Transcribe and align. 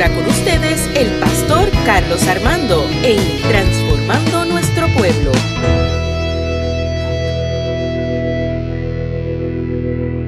ahora 0.00 0.14
con 0.14 0.26
ustedes 0.28 0.86
el 0.96 1.18
pastor 1.18 1.68
Carlos 1.84 2.22
Armando 2.28 2.88
en 3.02 3.42
Transformando 3.42 4.44
Nuestro 4.44 4.86
Pueblo. 4.96 5.32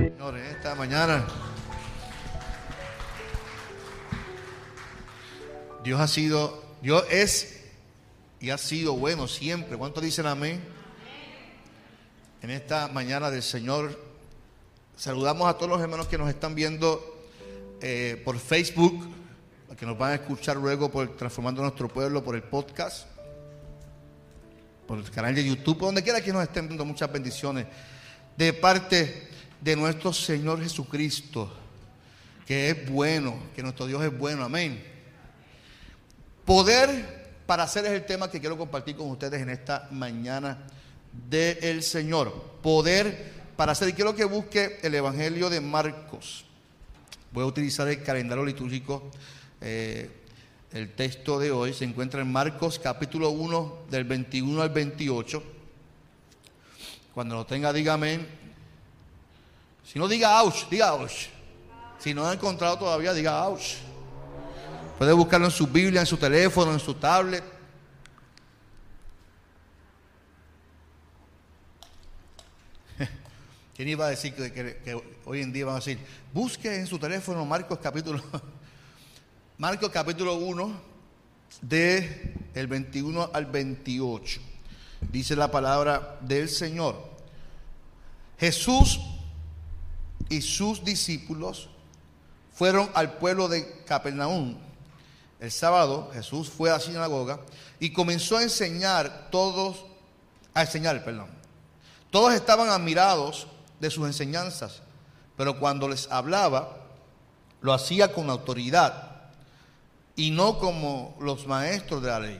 Señores, 0.09 0.57
esta 0.57 0.75
mañana 0.75 1.25
Dios 5.84 6.00
ha 6.00 6.09
sido, 6.09 6.64
Dios 6.82 7.05
es 7.09 7.62
y 8.41 8.50
ha 8.50 8.59
sido 8.59 8.95
bueno 8.95 9.29
siempre. 9.29 9.77
¿Cuántos 9.77 10.03
dicen 10.03 10.26
amén? 10.26 10.61
En 12.43 12.50
esta 12.50 12.89
mañana 12.89 13.31
del 13.31 13.45
Señor 13.45 13.96
saludamos 14.96 15.48
a 15.48 15.54
todos 15.54 15.71
los 15.71 15.81
hermanos 15.81 16.09
que 16.09 16.18
nos 16.18 16.29
están 16.29 16.57
viendo 16.57 17.29
eh, 17.81 18.21
por 18.25 18.37
Facebook, 18.40 19.20
que 19.80 19.86
nos 19.86 19.96
van 19.96 20.11
a 20.11 20.14
escuchar 20.16 20.58
luego 20.58 20.90
por 20.90 21.16
Transformando 21.16 21.62
Nuestro 21.62 21.89
Pueblo, 21.89 22.22
por 22.22 22.34
el 22.34 22.43
podcast, 22.43 23.07
por 24.86 24.98
el 24.98 25.11
canal 25.11 25.34
de 25.34 25.43
YouTube, 25.43 25.79
por 25.79 25.89
donde 25.89 26.03
quiera 26.03 26.20
que 26.20 26.30
nos 26.34 26.43
estén 26.43 26.68
viendo, 26.68 26.84
muchas 26.84 27.11
bendiciones 27.11 27.64
de 28.36 28.53
parte 28.53 29.29
de 29.58 29.76
nuestro 29.76 30.12
Señor 30.12 30.62
Jesucristo, 30.62 31.50
que 32.47 32.69
es 32.69 32.91
bueno, 32.91 33.39
que 33.56 33.62
nuestro 33.62 33.86
Dios 33.86 34.05
es 34.05 34.19
bueno, 34.19 34.44
amén. 34.44 34.84
Poder 36.44 37.31
para 37.47 37.62
hacer 37.62 37.86
es 37.86 37.92
el 37.92 38.05
tema 38.05 38.31
que 38.31 38.39
quiero 38.39 38.58
compartir 38.58 38.97
con 38.97 39.11
ustedes 39.11 39.41
en 39.41 39.48
esta 39.48 39.89
mañana 39.92 40.58
del 41.11 41.83
Señor. 41.83 42.59
Poder 42.62 43.33
para 43.56 43.72
hacer. 43.72 43.89
Y 43.89 43.94
quiero 43.94 44.15
que 44.15 44.25
busque 44.27 44.78
el 44.83 44.94
Evangelio 44.94 45.48
de 45.48 45.62
Marcos. 45.62 46.44
Voy 47.33 47.44
a 47.44 47.47
utilizar 47.47 47.89
el 47.89 48.03
calendario 48.03 48.44
litúrgico. 48.44 49.11
Eh, 49.61 50.11
el 50.72 50.94
texto 50.94 51.39
de 51.39 51.50
hoy 51.50 51.75
se 51.75 51.84
encuentra 51.84 52.22
en 52.22 52.33
Marcos 52.33 52.78
capítulo 52.78 53.30
1 53.30 53.86
del 53.91 54.05
21 54.05 54.62
al 54.62 54.70
28. 54.70 55.42
Cuando 57.12 57.34
lo 57.34 57.44
tenga, 57.44 57.72
dígame. 57.72 58.20
Si 59.84 59.98
no 59.98 60.06
diga 60.08 60.41
ouch, 60.42 60.69
diga 60.70 60.94
ouch. 60.94 61.27
Si 61.98 62.14
no 62.14 62.27
ha 62.27 62.33
encontrado 62.33 62.78
todavía, 62.78 63.12
diga 63.12 63.47
ouch. 63.47 63.75
Puede 64.97 65.12
buscarlo 65.12 65.47
en 65.47 65.53
su 65.53 65.66
Biblia, 65.66 66.00
en 66.00 66.06
su 66.06 66.16
teléfono, 66.16 66.72
en 66.72 66.81
su 66.81 66.94
tablet. 66.94 67.44
¿Quién 73.77 73.88
iba 73.88 74.06
a 74.06 74.11
decir 74.11 74.34
que, 74.34 75.03
hoy 75.25 75.42
en 75.42 75.53
día 75.53 75.66
van 75.66 75.75
a 75.75 75.78
decir, 75.78 75.98
busque 76.33 76.77
en 76.77 76.86
su 76.86 76.98
teléfono 76.98 77.44
Marcos 77.44 77.78
capítulo, 77.83 78.22
Marcos 79.61 79.91
capítulo 79.91 80.36
1, 80.36 80.72
de 81.61 82.34
el 82.55 82.66
21 82.66 83.28
al 83.30 83.44
28. 83.44 84.41
Dice 85.12 85.36
la 85.36 85.50
palabra 85.50 86.16
del 86.22 86.48
Señor. 86.48 86.97
Jesús 88.38 89.00
y 90.31 90.41
sus 90.41 90.83
discípulos 90.83 91.69
fueron 92.55 92.88
al 92.94 93.19
pueblo 93.19 93.48
de 93.48 93.84
Capernaum. 93.84 94.56
El 95.41 95.50
sábado 95.50 96.11
Jesús 96.14 96.48
fue 96.48 96.70
a 96.70 96.78
la 96.78 96.81
sinagoga 96.81 97.41
y 97.78 97.92
comenzó 97.92 98.38
a 98.38 98.42
enseñar 98.42 99.28
todos, 99.31 99.84
a 100.55 100.62
enseñar, 100.62 101.05
perdón. 101.05 101.28
Todos 102.11 102.33
estaban 102.33 102.70
admirados 102.70 103.47
de 103.78 103.91
sus 103.91 104.06
enseñanzas, 104.06 104.81
pero 105.36 105.61
cuando 105.61 105.86
les 105.86 106.10
hablaba, 106.10 106.78
lo 107.60 107.75
hacía 107.75 108.15
con 108.15 108.31
autoridad 108.31 109.09
y 110.20 110.31
no 110.31 110.58
como 110.58 111.16
los 111.19 111.47
maestros 111.47 112.03
de 112.03 112.10
la 112.10 112.20
ley. 112.20 112.38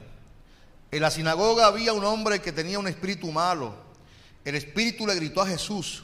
En 0.91 1.00
la 1.00 1.10
sinagoga 1.10 1.64
había 1.64 1.94
un 1.94 2.04
hombre 2.04 2.42
que 2.42 2.52
tenía 2.52 2.78
un 2.78 2.86
espíritu 2.86 3.32
malo. 3.32 3.74
El 4.44 4.54
espíritu 4.54 5.06
le 5.06 5.14
gritó 5.14 5.41
a 5.41 5.46
Jesús, 5.46 6.02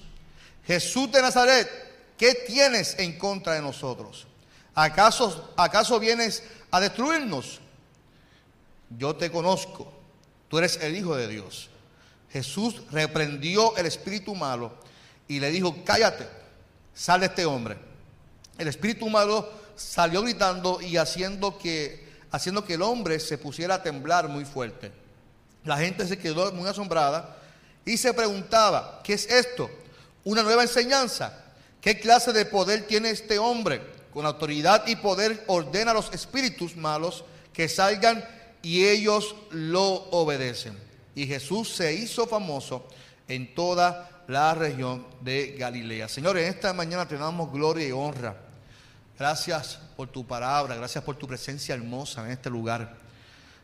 Jesús 0.67 1.13
de 1.13 1.21
Nazaret, 1.21 1.69
¿qué 2.17 2.33
tienes 2.47 2.99
en 2.99 3.19
contra 3.19 3.53
de 3.53 3.61
nosotros? 3.61 4.27
¿Acaso, 4.75 5.53
acaso 5.55 6.01
vienes 6.01 6.45
a 6.71 6.81
destruirnos? 6.81 7.61
Yo 8.97 9.15
te 9.15 9.31
conozco, 9.31 9.93
tú 10.49 10.57
eres 10.57 10.79
el 10.81 10.97
Hijo 10.97 11.15
de 11.15 11.29
Dios. 11.29 11.69
Jesús 12.33 12.85
reprendió 12.91 13.77
el 13.77 13.85
espíritu 13.85 14.35
malo 14.35 14.73
y 15.29 15.41
le 15.41 15.51
dijo, 15.51 15.77
cállate, 15.85 16.27
sale 16.95 17.27
este 17.27 17.45
hombre. 17.45 17.77
El 18.57 18.69
espíritu 18.69 19.11
malo 19.11 19.66
salió 19.77 20.23
gritando 20.23 20.81
y 20.81 20.97
haciendo 20.97 21.59
que, 21.59 22.09
haciendo 22.31 22.65
que 22.65 22.75
el 22.75 22.83
hombre 22.83 23.21
se 23.21 23.39
pusiera 23.39 23.77
a 23.77 23.83
temblar 23.83 24.29
muy 24.29 24.45
fuerte. 24.45 24.91
La 25.65 25.77
gente 25.77 26.07
se 26.07 26.19
quedó 26.19 26.53
muy 26.53 26.69
asombrada 26.69 27.37
y 27.85 27.97
se 27.97 28.15
preguntaba, 28.15 29.01
¿qué 29.05 29.15
es 29.15 29.27
esto? 29.27 29.71
¿Una 30.25 30.43
nueva 30.43 30.63
enseñanza? 30.63 31.45
¿Qué 31.81 32.01
clase 32.01 32.33
de 32.33 32.47
poder 32.47 32.87
tiene 32.87 33.11
este 33.11 33.39
hombre? 33.39 33.81
Con 34.13 34.27
autoridad 34.27 34.87
y 34.87 34.97
poder 34.97 35.45
ordena 35.47 35.91
a 35.91 35.95
los 35.95 36.13
espíritus 36.13 36.77
malos 36.77 37.25
que 37.53 37.69
salgan 37.69 38.25
y 38.63 38.87
ellos 38.87 39.37
lo 39.51 39.85
obedecen. 40.11 40.77
Y 41.15 41.27
Jesús 41.27 41.75
se 41.75 41.95
hizo 41.95 42.27
famoso 42.27 42.87
en 43.29 43.55
toda 43.55 44.25
la 44.29 44.55
región 44.55 45.07
de 45.21 45.57
Galilea. 45.59 46.09
Señores, 46.09 46.49
esta 46.49 46.73
mañana 46.73 47.07
te 47.07 47.17
damos 47.17 47.53
gloria 47.53 47.87
y 47.87 47.93
honra. 47.93 48.46
Gracias 49.19 49.79
por 49.97 50.09
tu 50.09 50.27
palabra, 50.27 50.75
gracias 50.75 51.03
por 51.03 51.17
tu 51.17 51.27
presencia 51.27 51.75
hermosa 51.75 52.25
en 52.27 52.33
este 52.33 52.51
lugar. 52.51 52.97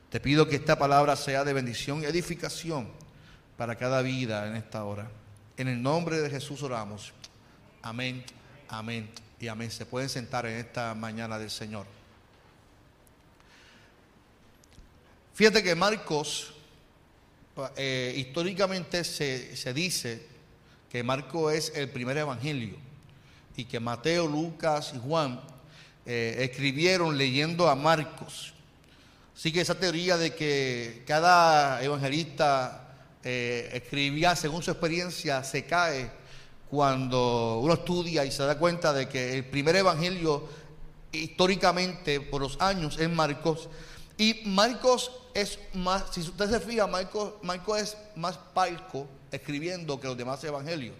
Te 0.09 0.19
pido 0.19 0.49
que 0.49 0.57
esta 0.57 0.79
palabra 0.79 1.15
sea 1.15 1.45
de 1.45 1.53
bendición 1.53 2.03
y 2.03 2.07
edificación 2.07 2.89
para 3.59 3.77
cada 3.77 4.01
vida 4.01 4.47
en 4.47 4.57
esta 4.57 4.85
hora. 4.85 5.11
En 5.59 5.69
el 5.69 5.83
nombre 5.83 6.21
de 6.21 6.31
Jesús 6.31 6.63
oramos. 6.63 7.13
Amén, 7.83 8.25
amén 8.69 9.11
y 9.39 9.49
amén. 9.49 9.71
Se 9.71 9.85
pueden 9.85 10.09
sentar 10.09 10.47
en 10.47 10.57
esta 10.57 10.95
mañana 10.95 11.39
del 11.39 11.51
Señor. 11.51 11.87
Fíjate 15.35 15.63
que 15.63 15.75
Marcos, 15.75 16.55
eh, 17.77 18.15
históricamente 18.17 19.05
se, 19.05 19.55
se 19.55 19.75
dice 19.75 20.27
que 20.91 21.03
Marco 21.03 21.51
es 21.51 21.73
el 21.75 21.91
primer 21.91 22.17
evangelio 22.17 22.92
y 23.57 23.65
que 23.65 23.81
Mateo, 23.81 24.27
Lucas 24.27 24.93
y 24.95 24.99
Juan 24.99 25.41
eh, 26.07 26.37
escribieron 26.41 27.17
leyendo 27.17 27.69
a 27.69 27.75
Marcos. 27.75 28.55
Así 29.35 29.53
que 29.53 29.61
esa 29.61 29.75
teoría 29.75 30.17
de 30.17 30.35
que 30.35 31.05
cada 31.07 31.83
evangelista 31.83 32.89
eh, 33.25 33.71
escribía 33.73 34.37
según 34.37 34.63
su 34.63 34.71
experiencia 34.71 35.43
se 35.45 35.65
cae 35.65 36.11
cuando 36.71 37.61
uno 37.61 37.75
estudia 37.75 38.25
y 38.25 38.31
se 38.31 38.43
da 38.45 38.59
cuenta 38.59 38.93
de 38.93 39.09
que 39.09 39.37
el 39.39 39.45
primer 39.45 39.77
evangelio 39.77 40.49
históricamente 41.13 42.21
por 42.21 42.41
los 42.41 42.61
años 42.61 42.99
es 42.99 43.11
Marcos 43.11 43.69
y 44.17 44.43
Marcos 44.45 45.11
es 45.35 45.59
más, 45.75 46.05
si 46.13 46.21
usted 46.21 46.51
se 46.51 46.61
fija, 46.61 46.87
Marcos, 46.87 47.35
Marcos 47.43 47.81
es 47.81 47.97
más 48.17 48.39
palco 48.55 49.07
escribiendo 49.31 49.99
que 49.99 50.07
los 50.07 50.17
demás 50.17 50.43
evangelios. 50.45 50.95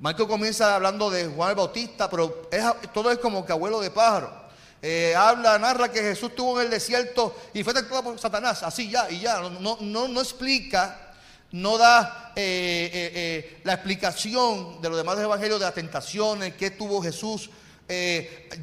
Marcos 0.00 0.26
comienza 0.26 0.76
hablando 0.76 1.10
de 1.10 1.26
Juan 1.26 1.50
el 1.50 1.56
Bautista, 1.56 2.08
pero 2.08 2.48
todo 2.94 3.12
es 3.12 3.18
como 3.18 3.44
que 3.44 3.52
abuelo 3.52 3.80
de 3.80 3.90
pájaro. 3.90 4.32
Eh, 4.80 5.14
habla, 5.14 5.58
narra 5.58 5.92
que 5.92 6.00
Jesús 6.00 6.30
estuvo 6.30 6.58
en 6.58 6.64
el 6.64 6.70
desierto 6.70 7.36
y 7.52 7.62
fue 7.62 7.74
tentado 7.74 8.02
por 8.02 8.18
Satanás, 8.18 8.62
así 8.62 8.88
ya 8.88 9.10
y 9.10 9.20
ya. 9.20 9.40
No, 9.40 9.76
no, 9.78 10.08
no 10.08 10.20
explica, 10.22 11.12
no 11.52 11.76
da 11.76 12.32
eh, 12.34 12.90
eh, 13.14 13.60
la 13.64 13.74
explicación 13.74 14.80
de 14.80 14.88
los 14.88 14.96
demás 14.96 15.18
evangelios 15.18 15.60
de 15.60 15.66
las 15.66 15.74
tentaciones 15.74 16.54
que 16.54 16.70
tuvo 16.70 17.02
Jesús. 17.02 17.50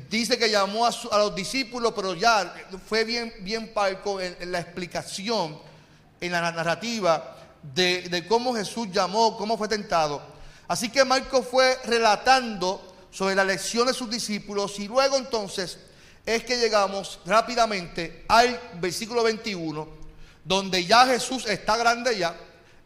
dice 0.09 0.39
que 0.39 0.49
llamó 0.49 0.87
a, 0.87 1.17
los 1.19 1.35
discípulos, 1.35 1.93
pero 1.95 2.15
ya 2.15 2.51
fue 2.87 3.03
bien, 3.03 3.31
bien 3.41 3.73
palco 3.73 4.19
en 4.19 4.51
la 4.51 4.59
explicación, 4.59 5.59
en 6.19 6.31
la 6.31 6.51
narrativa 6.51 7.37
de, 7.61 8.25
cómo 8.27 8.55
Jesús 8.55 8.87
llamó, 8.91 9.37
cómo 9.37 9.57
fue 9.57 9.67
tentado. 9.67 10.36
Así 10.67 10.89
que 10.89 11.05
Marcos 11.05 11.47
fue 11.49 11.77
relatando 11.85 12.95
sobre 13.11 13.35
la 13.35 13.43
lección 13.43 13.87
de 13.87 13.93
sus 13.93 14.09
discípulos 14.09 14.77
y 14.79 14.87
luego 14.87 15.17
entonces 15.17 15.79
es 16.25 16.43
que 16.43 16.57
llegamos 16.57 17.19
rápidamente 17.25 18.25
al 18.27 18.59
versículo 18.75 19.23
21, 19.23 19.87
donde 20.43 20.85
ya 20.85 21.05
Jesús 21.05 21.45
está 21.45 21.77
grande 21.77 22.17
ya 22.17 22.35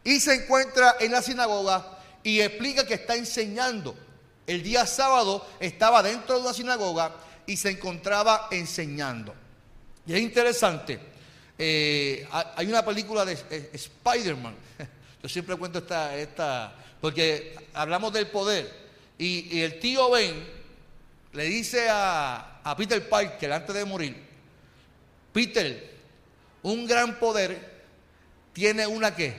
y 0.04 0.20
se 0.20 0.34
encuentra 0.34 0.96
en 1.00 1.12
la 1.12 1.22
sinagoga 1.22 1.98
y 2.22 2.40
explica 2.40 2.86
que 2.86 2.94
está 2.94 3.16
enseñando. 3.16 3.96
El 4.46 4.62
día 4.62 4.86
sábado 4.86 5.46
estaba 5.58 6.02
dentro 6.02 6.36
de 6.36 6.42
una 6.42 6.54
sinagoga 6.54 7.16
y 7.46 7.56
se 7.56 7.70
encontraba 7.70 8.48
enseñando. 8.50 9.34
Y 10.06 10.14
es 10.14 10.20
interesante 10.20 11.12
eh, 11.64 12.26
hay 12.56 12.66
una 12.66 12.84
película 12.84 13.24
de 13.24 13.38
eh, 13.50 13.70
Spider-Man. 13.72 14.54
Yo 15.22 15.28
siempre 15.28 15.54
cuento 15.56 15.78
esta, 15.78 16.16
esta, 16.16 16.74
porque 17.02 17.54
hablamos 17.74 18.12
del 18.12 18.28
poder. 18.28 18.72
Y, 19.18 19.60
el 19.60 19.78
tío 19.78 20.10
Ben 20.10 20.42
le 21.32 21.44
dice 21.44 21.88
a, 21.90 22.60
a 22.62 22.76
Peter 22.76 23.06
Parker 23.06 23.52
antes 23.52 23.74
de 23.74 23.84
morir, 23.84 24.16
Peter, 25.32 25.92
un 26.62 26.86
gran 26.86 27.18
poder 27.18 27.82
tiene 28.52 28.86
una 28.86 29.14
qué? 29.14 29.34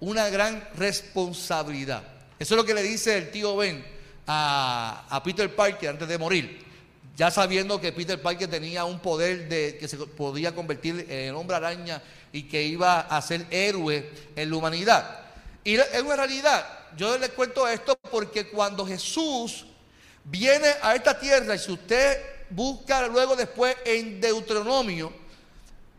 Una 0.00 0.28
gran 0.30 0.66
responsabilidad. 0.76 2.02
Eso 2.38 2.54
es 2.54 2.56
lo 2.56 2.64
que 2.64 2.74
le 2.74 2.82
dice 2.82 3.18
el 3.18 3.30
tío 3.30 3.56
Ben 3.56 3.84
a, 4.26 5.06
a 5.10 5.22
Peter 5.22 5.54
Parker 5.54 5.90
antes 5.90 6.08
de 6.08 6.16
morir 6.16 6.64
ya 7.16 7.30
sabiendo 7.30 7.80
que 7.80 7.92
Peter 7.92 8.20
Parker 8.20 8.46
tenía 8.48 8.84
un 8.84 8.98
poder 8.98 9.48
de 9.48 9.78
que 9.78 9.88
se 9.88 9.96
podía 9.96 10.54
convertir 10.54 11.06
en 11.08 11.34
hombre 11.34 11.56
araña 11.56 12.02
y 12.30 12.42
que 12.42 12.62
iba 12.62 13.00
a 13.00 13.22
ser 13.22 13.46
héroe 13.50 14.10
en 14.36 14.50
la 14.50 14.56
humanidad. 14.56 15.25
Y 15.66 15.74
es 15.74 16.00
una 16.00 16.14
realidad. 16.14 16.64
Yo 16.96 17.18
les 17.18 17.30
cuento 17.30 17.66
esto 17.66 17.98
porque 18.08 18.46
cuando 18.46 18.86
Jesús 18.86 19.66
viene 20.22 20.68
a 20.80 20.94
esta 20.94 21.18
tierra, 21.18 21.56
y 21.56 21.58
si 21.58 21.72
usted 21.72 22.22
busca 22.50 23.08
luego 23.08 23.34
después 23.34 23.76
en 23.84 24.20
Deuteronomio, 24.20 25.12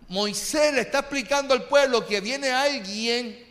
Moisés 0.08 0.74
le 0.74 0.82
está 0.82 1.00
explicando 1.00 1.54
al 1.54 1.66
pueblo 1.66 2.08
que 2.08 2.22
viene 2.22 2.50
alguien 2.50 3.46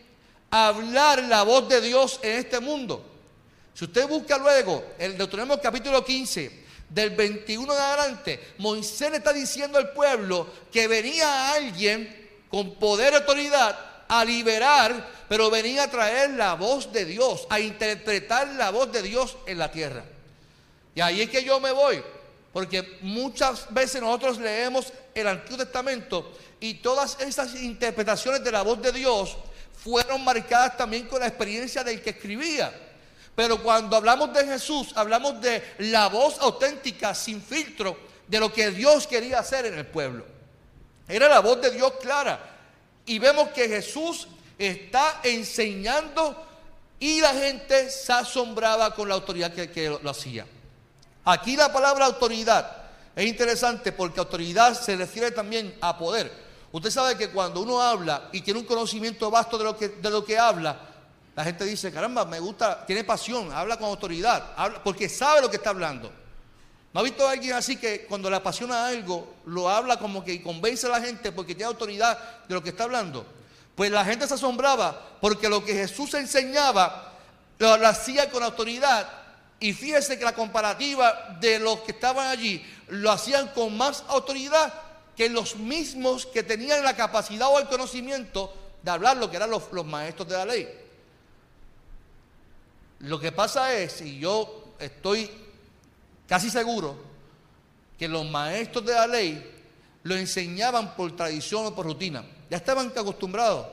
a 0.49 0.69
hablar 0.69 1.21
la 1.21 1.43
voz 1.43 1.69
de 1.69 1.81
Dios 1.81 2.19
en 2.23 2.37
este 2.39 2.59
mundo. 2.59 3.05
Si 3.75 3.85
usted 3.85 4.07
busca 4.07 4.39
luego 4.39 4.83
en 4.97 5.15
Deuteronomio 5.19 5.61
capítulo 5.61 6.03
15, 6.03 6.65
del 6.89 7.11
21 7.11 7.71
de 7.71 7.79
adelante, 7.79 8.53
Moisés 8.57 9.11
le 9.11 9.17
está 9.17 9.31
diciendo 9.31 9.77
al 9.77 9.91
pueblo 9.91 10.47
que 10.71 10.87
venía 10.87 11.53
alguien 11.53 12.27
con 12.49 12.73
poder 12.73 13.13
y 13.13 13.17
autoridad 13.17 13.86
a 14.07 14.23
liberar, 14.23 15.09
pero 15.27 15.49
venía 15.49 15.83
a 15.83 15.91
traer 15.91 16.31
la 16.31 16.53
voz 16.55 16.91
de 16.91 17.05
Dios, 17.05 17.47
a 17.49 17.59
interpretar 17.59 18.47
la 18.49 18.69
voz 18.69 18.91
de 18.91 19.01
Dios 19.01 19.37
en 19.45 19.57
la 19.57 19.71
tierra. 19.71 20.03
Y 20.95 21.01
ahí 21.01 21.21
es 21.21 21.29
que 21.29 21.43
yo 21.43 21.59
me 21.59 21.71
voy, 21.71 22.03
porque 22.53 22.97
muchas 23.01 23.71
veces 23.73 24.01
nosotros 24.01 24.39
leemos 24.39 24.91
el 25.13 25.27
Antiguo 25.27 25.57
Testamento 25.57 26.33
y 26.59 26.75
todas 26.75 27.19
esas 27.19 27.55
interpretaciones 27.55 28.43
de 28.43 28.51
la 28.51 28.63
voz 28.63 28.81
de 28.81 28.91
Dios 28.91 29.37
fueron 29.83 30.23
marcadas 30.23 30.75
también 30.75 31.07
con 31.07 31.19
la 31.19 31.27
experiencia 31.27 31.83
del 31.83 32.01
que 32.01 32.11
escribía. 32.11 32.73
Pero 33.35 33.61
cuando 33.61 33.95
hablamos 33.95 34.33
de 34.33 34.45
Jesús, 34.45 34.91
hablamos 34.95 35.39
de 35.39 35.63
la 35.77 36.07
voz 36.07 36.39
auténtica, 36.39 37.13
sin 37.13 37.39
filtro, 37.41 37.95
de 38.27 38.39
lo 38.39 38.51
que 38.51 38.71
Dios 38.71 39.05
quería 39.05 39.39
hacer 39.39 39.67
en 39.67 39.77
el 39.77 39.85
pueblo. 39.85 40.25
Era 41.07 41.29
la 41.29 41.39
voz 41.39 41.61
de 41.61 41.69
Dios 41.69 41.93
clara. 42.01 42.56
Y 43.07 43.19
vemos 43.19 43.49
que 43.49 43.67
Jesús 43.67 44.27
está 44.57 45.21
enseñando 45.23 46.45
y 46.99 47.21
la 47.21 47.33
gente 47.33 47.89
se 47.89 48.11
asombraba 48.13 48.93
con 48.93 49.07
la 49.07 49.15
autoridad 49.15 49.53
que, 49.53 49.89
lo, 49.89 50.09
hacía. 50.09 50.45
Aquí 51.25 51.55
la 51.55 51.71
palabra 51.71 52.05
autoridad 52.05 52.69
es 53.15 53.25
interesante 53.25 53.91
porque 53.91 54.19
autoridad 54.19 54.79
se 54.79 54.95
refiere 54.95 55.31
también 55.31 55.75
a 55.81 55.97
poder. 55.97 56.31
Usted 56.71 56.91
sabe 56.91 57.17
que 57.17 57.29
cuando 57.29 57.61
uno 57.61 57.81
habla 57.81 58.29
y 58.31 58.41
tiene 58.41 58.59
un 58.59 58.65
conocimiento 58.65 59.31
vasto 59.31 59.57
de 59.57 59.63
lo 59.63 59.77
que, 59.77 59.89
de 59.89 60.09
lo 60.09 60.23
que 60.25 60.37
habla, 60.37 60.77
la 61.35 61.43
gente 61.43 61.65
dice, 61.65 61.91
caramba, 61.91 62.25
me 62.25 62.39
gusta, 62.39 62.85
tiene 62.85 63.03
pasión, 63.03 63.53
habla 63.53 63.77
con 63.77 63.87
autoridad, 63.87 64.83
porque 64.83 65.07
sabe 65.07 65.41
lo 65.41 65.49
que 65.49 65.57
está 65.57 65.69
hablando. 65.69 66.11
¿No 66.97 67.01
ha 67.01 67.03
visto 67.03 67.27
a 67.27 67.31
alguien 67.33 67.53
así 67.53 67.75
que 67.75 68.05
cuando 68.05 68.27
le 68.27 68.37
apasiona 68.37 68.87
algo, 68.87 69.35
lo 69.45 69.69
habla 69.69 69.99
como 69.99 70.23
que 70.23 70.41
convence 70.41 70.87
a 70.87 70.89
la 70.89 70.99
gente 70.99 71.31
porque 71.31 71.53
tiene 71.53 71.69
autoridad 71.69 72.17
de 72.47 72.55
lo 72.55 72.63
que 72.63 72.69
está 72.69 72.85
hablando? 72.85 73.23
Pues 73.75 73.91
la 73.91 74.03
gente 74.03 74.27
se 74.27 74.33
asombraba 74.33 75.19
porque 75.21 75.47
lo 75.47 75.63
que 75.63 75.75
Jesús 75.75 76.15
enseñaba 76.15 77.13
lo, 77.59 77.71
hacía 77.87 78.31
con 78.31 78.41
autoridad. 78.41 79.07
Y 79.59 79.73
fíjese 79.73 80.17
que 80.17 80.25
la 80.25 80.33
comparativa 80.33 81.37
de 81.39 81.59
los 81.59 81.81
que 81.81 81.91
estaban 81.91 82.29
allí 82.29 82.65
lo 82.87 83.11
hacían 83.11 83.49
con 83.49 83.77
más 83.77 84.03
autoridad 84.07 84.73
que 85.15 85.29
los 85.29 85.55
mismos 85.55 86.25
que 86.25 86.41
tenían 86.41 86.83
la 86.83 86.95
capacidad 86.95 87.47
o 87.47 87.59
el 87.59 87.67
conocimiento 87.67 88.51
de 88.81 88.89
hablar 88.89 89.17
lo 89.17 89.29
que 89.29 89.37
eran 89.37 89.51
los 89.51 89.85
maestros 89.85 90.27
de 90.29 90.35
la 90.35 90.45
ley. 90.45 90.67
Lo 93.01 93.19
que 93.19 93.31
pasa 93.31 93.71
es, 93.75 94.01
y 94.01 94.17
yo 94.17 94.73
estoy 94.79 95.29
casi 96.27 96.49
seguro, 96.49 96.97
que 97.97 98.07
los 98.07 98.29
maestros 98.29 98.85
de 98.85 98.93
la 98.93 99.07
ley 99.07 99.53
lo 100.03 100.15
enseñaban 100.15 100.95
por 100.95 101.15
tradición 101.15 101.65
o 101.65 101.75
por 101.75 101.85
rutina. 101.85 102.23
Ya 102.49 102.57
estaban 102.57 102.91
acostumbrados. 102.95 103.67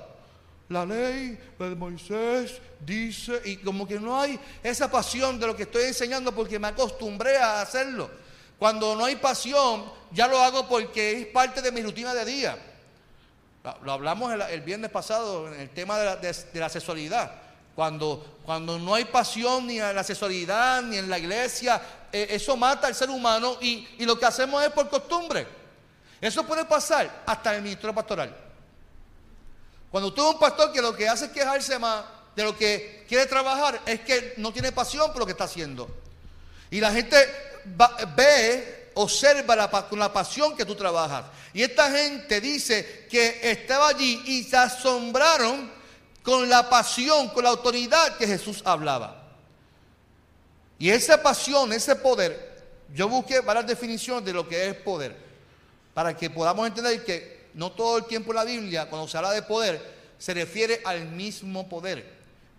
La 0.69 0.87
ley 0.87 1.39
de 1.59 1.75
Moisés 1.75 2.61
dice, 2.81 3.41
y 3.45 3.57
como 3.59 3.87
que 3.87 4.01
no 4.01 4.19
hay 4.19 4.39
esa 4.63 4.91
pasión 4.91 5.39
de 5.39 5.47
lo 5.47 5.55
que 5.55 5.65
estoy 5.65 5.85
enseñando 5.85 6.35
porque 6.35 6.59
me 6.59 6.69
acostumbré 6.69 7.37
a 7.37 7.61
hacerlo. 7.61 8.11
Cuando 8.59 8.97
no 8.97 9.05
hay 9.05 9.17
pasión, 9.17 9.85
ya 10.11 10.27
lo 10.27 10.41
hago 10.41 10.67
porque 10.67 11.21
es 11.21 11.27
parte 11.27 11.61
de 11.61 11.71
mi 11.71 11.83
rutina 11.83 12.15
de 12.15 12.25
día. 12.25 12.59
Lo 13.83 13.93
hablamos 13.93 14.33
el, 14.51 14.61
viernes 14.63 14.91
pasado 14.91 15.53
en 15.53 15.61
el 15.61 15.71
tema 15.71 15.99
de 15.99 16.35
la 16.55 16.69
sexualidad. 16.69 17.33
Cuando, 17.75 18.39
cuando 18.45 18.79
no 18.79 18.95
hay 18.95 19.05
pasión 19.05 19.67
ni 19.67 19.81
en 19.81 19.95
la 19.95 20.05
sexualidad 20.05 20.83
ni 20.83 20.97
en 20.97 21.11
la 21.11 21.19
iglesia, 21.19 21.81
eh, 22.17 22.29
eso 22.31 22.57
mata 22.57 22.87
al 22.87 22.95
ser 22.95 23.11
humano 23.11 23.59
y, 23.61 23.89
lo 24.05 24.17
que 24.17 24.25
hacemos 24.25 24.63
es 24.63 24.71
por 24.71 24.89
costumbre. 24.89 25.49
Eso 26.21 26.45
puede 26.47 26.65
pasar 26.65 27.25
hasta 27.27 27.51
en 27.51 27.57
el 27.57 27.63
ministerio 27.63 27.93
pastoral. 27.93 28.33
Cuando 29.91 30.11
usted 30.11 30.23
es 30.23 30.29
un 30.29 30.39
pastor 30.39 30.73
que 30.73 30.81
lo 30.81 30.95
que 30.95 31.09
hace 31.09 31.25
es 31.25 31.33
quejarse 31.33 31.77
más 31.77 32.05
de 32.37 32.45
lo 32.45 32.57
que 32.57 33.05
quiere 33.09 33.27
trabajar, 33.27 33.81
es 33.85 33.99
que 34.03 34.35
no 34.37 34.53
tiene 34.53 34.71
pasión 34.71 35.11
por 35.11 35.19
lo 35.19 35.27
que 35.27 35.33
está 35.33 35.43
haciendo. 35.43 35.91
Y 36.71 36.79
la 36.79 36.93
gente 36.93 37.17
ve, 38.17 38.93
observa 38.95 39.69
con 39.89 39.99
la 39.99 40.13
pasión 40.13 40.57
que 40.57 40.65
tú 40.65 40.77
trabajas. 40.77 41.25
Y 41.53 41.65
esta 41.65 41.91
gente 41.91 42.41
dice 42.41 43.09
que 43.11 43.41
estaba 43.43 43.89
allí 43.89 44.23
y 44.27 44.45
se 44.45 44.57
asombraron 44.57 45.69
con 46.23 46.49
la 46.49 46.71
pasión, 46.71 47.31
con 47.31 47.43
la 47.43 47.51
autoridad 47.51 48.17
que 48.17 48.29
Jesús 48.29 48.63
hablaba. 48.65 49.24
Y 50.85 50.91
esa 50.91 51.23
pasión, 51.23 51.73
ese 51.73 51.97
poder, 51.97 52.63
yo 52.93 53.09
busqué 53.09 53.41
varias 53.41 53.67
definiciones 53.67 54.23
de 54.23 54.35
lo 54.35 54.47
que 54.47 54.69
es 54.69 54.75
poder, 54.75 55.17
para 55.95 56.15
que 56.15 56.29
podamos 56.29 56.67
entender 56.67 57.03
que 57.03 57.47
no 57.55 57.73
todo 57.73 57.97
el 57.97 58.05
tiempo 58.05 58.33
en 58.33 58.37
la 58.37 58.45
Biblia, 58.45 58.91
cuando 58.91 59.09
se 59.09 59.17
habla 59.17 59.31
de 59.31 59.41
poder, 59.41 59.81
se 60.19 60.35
refiere 60.35 60.83
al 60.85 61.07
mismo 61.07 61.67
poder. 61.71 62.05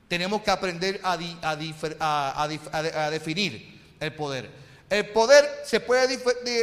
Tenemos 0.07 0.41
que 0.41 0.49
aprender 0.49 0.99
a, 1.03 1.15
definir 3.11 3.79
el 3.99 4.13
poder. 4.15 4.49
El 4.89 5.07
poder 5.09 5.61
se 5.63 5.79
puede 5.79 6.17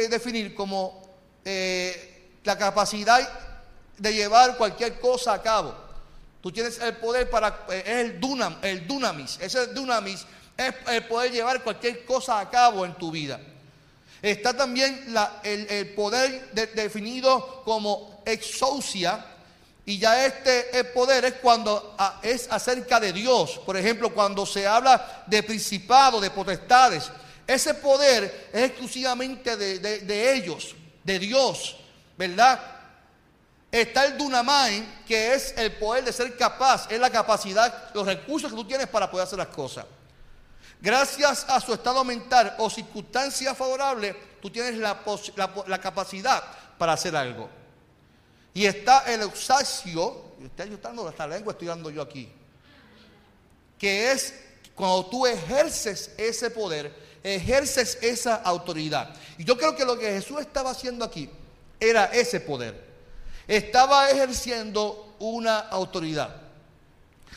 definir 0.09 0.53
como 0.53 1.15
eh, 1.45 2.39
la 2.43 2.57
capacidad 2.57 3.25
de 3.97 4.13
llevar 4.13 4.57
cualquier 4.57 4.99
cosa 4.99 5.31
a 5.31 5.41
cabo. 5.41 5.73
Tú 6.41 6.51
tienes 6.51 6.77
el 6.79 6.97
poder 6.97 7.29
para, 7.29 7.63
eh, 7.69 7.83
es 7.85 7.95
el, 7.99 8.19
dunam, 8.19 8.57
el 8.61 8.85
dunamis. 8.85 9.39
Ese 9.39 9.67
dunamis 9.67 10.25
es 10.57 10.73
el 10.87 11.05
poder 11.05 11.31
llevar 11.31 11.63
cualquier 11.63 12.05
cosa 12.05 12.39
a 12.39 12.49
cabo 12.49 12.85
en 12.85 12.93
tu 12.95 13.11
vida. 13.11 13.39
Está 14.21 14.55
también 14.55 15.05
el, 15.43 15.89
poder 15.95 16.51
definido 16.53 17.61
como 17.65 18.21
exousia. 18.25 19.25
Y 19.85 19.97
ya 19.97 20.25
este 20.25 20.81
poder 20.85 21.25
es 21.25 21.33
cuando 21.33 21.97
es 22.21 22.47
acerca 22.49 23.01
de 23.01 23.11
Dios. 23.11 23.59
Por 23.65 23.75
ejemplo, 23.75 24.13
cuando 24.13 24.45
se 24.45 24.65
habla 24.65 25.23
de 25.27 25.43
principado, 25.43 26.21
de 26.21 26.31
potestades. 26.31 27.11
Ese 27.45 27.73
poder 27.73 28.49
es 28.53 28.63
exclusivamente 28.63 29.57
de, 29.57 29.79
de 29.79 30.33
ellos, 30.33 30.73
de 31.03 31.19
Dios, 31.19 31.75
¿verdad? 32.17 32.61
Está 33.69 34.05
el 34.05 34.17
Dunamai, 34.17 35.03
que 35.05 35.33
es 35.33 35.53
el 35.57 35.73
poder 35.73 36.05
de 36.05 36.13
ser 36.13 36.37
capaz, 36.37 36.89
es 36.89 36.99
la 36.99 37.09
capacidad, 37.09 37.91
los 37.93 38.05
recursos 38.05 38.49
que 38.49 38.55
tú 38.55 38.63
tienes 38.63 38.87
para 38.87 39.11
poder 39.11 39.27
hacer 39.27 39.39
las 39.39 39.47
cosas. 39.47 39.85
Gracias 40.83 41.45
a 41.47 41.59
su 41.59 41.73
estado 41.73 42.03
mental 42.03 42.55
o 42.59 42.69
circunstancia 42.69 43.55
favorable, 43.55 44.15
tú 44.39 44.51
tienes 44.51 44.77
la, 44.77 45.01
capacidad 45.81 46.43
para 46.77 46.93
hacer 46.93 47.15
algo. 47.15 47.49
Y 48.53 48.65
está 48.65 49.11
el 49.11 49.21
eusacio, 49.21 50.35
estoy 50.43 50.67
ayudando 50.67 51.09
esta 51.09 51.25
lengua, 51.25 51.53
estoy 51.53 51.67
dando 51.67 51.89
yo 51.89 52.03
aquí, 52.03 52.29
que 53.79 54.11
es 54.11 54.33
cuando 54.75 55.07
tú 55.07 55.25
ejerces 55.25 56.11
ese 56.17 56.51
poder, 56.51 56.93
ejerces 57.23 57.97
esa 58.01 58.35
autoridad. 58.35 59.15
Y 59.39 59.43
yo 59.43 59.57
creo 59.57 59.75
que 59.75 59.85
lo 59.85 59.97
que 59.97 60.11
Jesús 60.11 60.41
estaba 60.41 60.71
haciendo 60.71 61.05
aquí 61.05 61.29
era 61.79 62.05
ese 62.05 62.39
poder 62.39 62.93
estaba 63.47 64.09
ejerciendo 64.09 65.15
una 65.19 65.59
autoridad. 65.59 66.35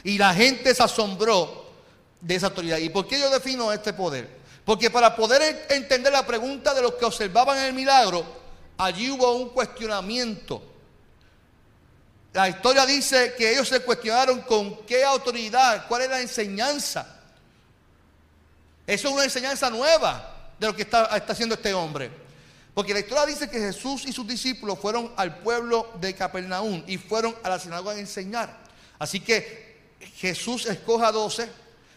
Y 0.05 0.19
la 0.19 0.35
gente 0.35 0.75
se 0.75 0.83
asombró 0.83 1.66
de 2.21 2.35
esa 2.35 2.47
autoridad. 2.47 2.79
¿Y 2.79 2.89
por 2.89 3.07
qué 3.07 3.19
yo 3.19 3.31
defino 3.31 3.73
este 3.73 3.93
poder? 3.93 4.29
Porque 4.65 4.91
para 4.91 5.15
poder 5.15 5.67
entender 5.71 6.13
la 6.13 6.27
pregunta 6.27 6.75
de 6.75 6.83
los 6.83 6.95
que 6.95 7.05
observaban 7.05 7.59
el 7.59 7.73
milagro, 7.73 8.25
allí 8.77 9.11
hubo 9.11 9.33
un 9.33 9.51
cuestionamiento. 9.51 10.63
La 12.33 12.49
historia 12.49 12.85
dice 12.85 13.35
que 13.39 13.53
ellos 13.53 13.69
se 13.69 13.81
cuestionaron 13.81 14.41
con 14.43 14.85
qué 14.85 15.05
autoridad, 15.05 15.87
cuál 15.89 16.03
es 16.03 16.11
la 16.11 16.21
enseñanza. 16.21 17.21
Eso 18.87 19.09
es 19.09 19.15
una 19.15 19.25
enseñanza 19.25 19.71
nueva. 19.71 20.33
de 20.59 20.67
lo 20.67 20.75
que 20.75 20.83
está, 20.83 21.17
está 21.17 21.33
haciendo 21.33 21.55
este 21.55 21.73
hombre. 21.73 22.11
Porque 22.75 22.93
la 22.93 23.01
historia 23.01 23.25
dice 23.25 23.49
que 23.49 23.59
Jesús 23.59 24.05
y 24.05 24.13
sus 24.13 24.27
discípulos 24.27 24.79
fueron 24.79 25.13
al 25.17 25.39
pueblo 25.39 25.91
de 26.01 26.15
Capernaum 26.15 26.83
y 26.87 26.99
fueron 26.99 27.35
a 27.43 27.49
la 27.49 27.59
sinagoga 27.59 27.93
a 27.93 27.99
enseñar. 27.99 28.55
Así 28.99 29.21
que 29.21 29.95
Jesús 30.17 30.67
escoja 30.67 31.09
a 31.09 31.13
doce 31.13 31.49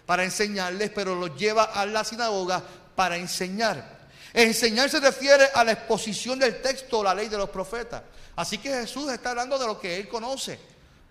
para 0.10 0.24
enseñarles, 0.24 0.90
pero 0.90 1.14
los 1.14 1.38
lleva 1.38 1.66
a 1.66 1.86
la 1.86 2.04
sinagoga 2.04 2.64
para 2.96 3.16
enseñar. 3.16 4.00
Enseñar 4.34 4.90
se 4.90 5.00
refiere 5.00 5.50
a 5.54 5.64
la 5.64 5.74
exposición 5.74 6.40
del 6.40 6.64
texto, 6.64 7.04
la 7.04 7.14
ley 7.14 7.28
de 7.28 7.38
los 7.38 7.52
profetas. 7.52 8.02
Así 8.36 8.58
que 8.58 8.72
Jesús 8.72 9.12
está 9.12 9.30
hablando 9.30 9.60
de 9.60 9.68
lo 9.68 9.80
que 9.80 9.98
él 9.98 10.08
conoce, 10.08 10.60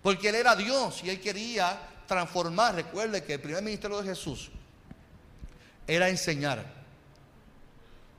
porque 0.03 0.27
él 0.27 0.35
era 0.35 0.53
Dios 0.53 1.01
y 1.01 1.09
él 1.09 1.21
quería 1.21 1.79
transformar. 2.09 2.75
Recuerde 2.75 3.23
que 3.23 3.35
el 3.35 3.39
primer 3.39 3.63
ministerio 3.63 4.01
de 4.01 4.09
Jesús 4.09 4.51
era 5.87 6.09
enseñar. 6.09 6.65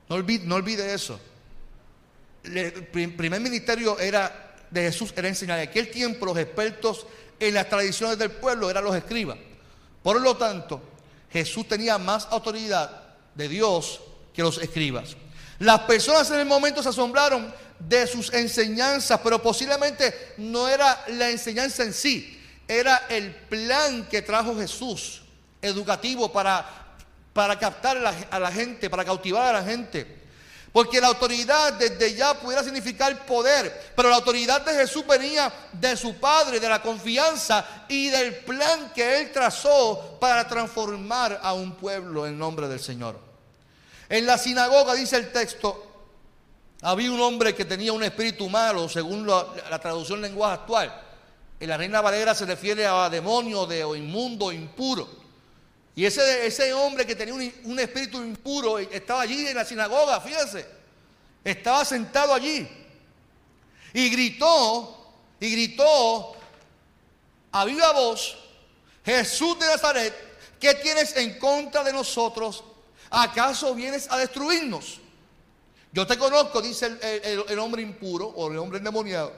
No 0.09 0.15
olvide, 0.15 0.95
eso 0.95 1.21
el 2.43 2.87
primer 2.87 3.39
ministerio 3.39 3.99
era 3.99 4.55
de 4.71 4.81
Jesús 4.81 5.13
era 5.15 5.29
enseñar. 5.29 5.59
En 5.59 5.69
aquel 5.69 5.91
tiempo 5.91 6.25
los 6.25 6.39
expertos 6.39 7.07
en 7.39 7.53
las 7.53 7.69
tradiciones 7.69 8.17
del 8.17 8.31
pueblo 8.31 8.71
eran 8.71 8.83
los 8.83 8.97
escribas. 8.97 9.37
Por 10.03 10.21
lo 10.21 10.37
tanto, 10.37 10.81
Jesús 11.31 11.69
tenía 11.69 11.99
más 11.99 12.27
autoridad 12.31 13.15
de 13.35 13.49
Dios 13.49 14.01
que 14.33 14.43
los 14.43 14.59
escribas. 14.59 15.17
Las 15.59 15.81
personas 15.81 16.31
en 16.31 16.41
el 16.41 16.47
momento 16.47 16.83
se 16.83 16.89
asombraron 16.89 17.53
de 17.79 18.07
sus 18.07 18.33
enseñanzas, 18.33 19.21
pero 19.23 19.43
posiblemente 19.43 20.35
no 20.39 20.69
era 20.69 21.05
la 21.09 21.31
enseñanza 21.31 21.83
en 21.83 21.93
sí, 21.93 22.41
era 22.67 23.07
el 23.09 23.35
plan 23.35 24.07
que 24.09 24.23
trajo 24.23 24.57
Jesús, 24.57 25.23
educativo 25.61 26.33
para, 26.33 26.97
para 27.33 27.59
captar 27.59 27.97
a 28.31 28.39
la 28.39 28.53
gente, 28.53 28.89
para 28.89 29.05
cautivar 29.05 29.55
a 29.55 29.61
la 29.61 29.65
gente. 29.65 30.20
Porque 30.73 31.01
la 31.01 31.09
autoridad 31.09 31.73
desde 31.73 32.15
ya 32.15 32.35
pudiera 32.35 32.63
significar 32.63 33.27
poder, 33.27 33.93
pero 33.97 34.09
la 34.09 34.17
autoridad 34.17 34.61
de 34.65 34.73
Jesús 34.75 35.05
venía 35.05 35.53
de 35.73 35.97
su 35.97 36.15
Padre, 36.15 36.61
de 36.61 36.69
la 36.69 36.81
confianza 36.81 37.85
y 37.89 38.09
del 38.09 38.37
plan 38.37 38.93
que 38.95 39.21
Él 39.21 39.33
trazó 39.33 40.17
para 40.21 40.47
transformar 40.47 41.41
a 41.43 41.55
un 41.55 41.73
pueblo 41.73 42.25
en 42.27 42.39
nombre 42.39 42.69
del 42.69 42.79
Señor. 42.79 43.19
En 44.09 44.27
la 44.27 44.39
sinagoga, 44.39 44.95
dice 44.95 45.17
el 45.17 45.33
texto, 45.33 45.91
había 46.83 47.13
un 47.13 47.21
hombre 47.21 47.55
que 47.55 47.65
tenía 47.65 47.93
un 47.93 48.03
espíritu 48.05 48.49
malo, 48.49 48.89
según 48.89 49.27
la, 49.27 49.79
traducción 49.81 50.21
lenguaje 50.23 50.55
actual. 50.55 51.03
En 51.59 51.69
la 51.69 51.77
Reina 51.77 52.01
Valera 52.01 52.35
se 52.35 52.47
refiere 52.47 52.87
a 52.87 53.11
demonio, 53.11 53.67
de, 53.67 53.85
o 53.85 53.95
inmundo, 53.95 54.51
impuro. 54.51 55.20
Y 55.95 56.05
ese, 56.05 56.47
ese 56.47 56.73
hombre 56.73 57.07
que 57.07 57.15
tenía 57.15 57.35
un, 57.35 57.79
espíritu 57.79 58.23
impuro 58.23 58.79
estaba 58.79 59.23
allí 59.23 59.47
en 59.47 59.57
la 59.57 59.65
sinagoga, 59.65 60.21
fíjense. 60.21 60.67
Estaba 61.45 61.85
sentado 61.85 62.33
allí. 62.33 62.69
Y 63.93 64.09
gritó, 64.09 65.15
y 65.41 65.51
gritó 65.51 66.37
a 67.53 67.65
viva 67.65 67.93
voz, 67.93 68.37
Jesús 69.05 69.59
de 69.59 69.67
Nazaret, 69.67 70.15
¿qué 70.61 70.75
tienes 70.75 71.17
en 71.17 71.39
contra 71.39 71.83
de 71.83 71.93
nosotros? 71.93 72.63
¿Acaso 73.11 73.75
vienes 73.75 74.07
a 74.11 74.19
destruirnos? 74.19 75.01
Yo 75.93 76.07
te 76.07 76.17
conozco, 76.17 76.63
dice 76.63 76.87
el, 77.03 77.45
el 77.49 77.59
hombre 77.59 77.83
impuro 77.83 78.27
o 78.29 78.51
el 78.51 78.59
hombre 78.59 78.79
endemoniado. 78.79 79.33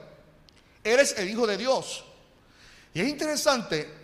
Eres 0.83 1.15
el 1.17 1.29
Hijo 1.29 1.47
de 1.47 1.57
Dios. 1.57 2.03
Y 2.93 3.01
es 3.01 3.07
interesante 3.07 4.02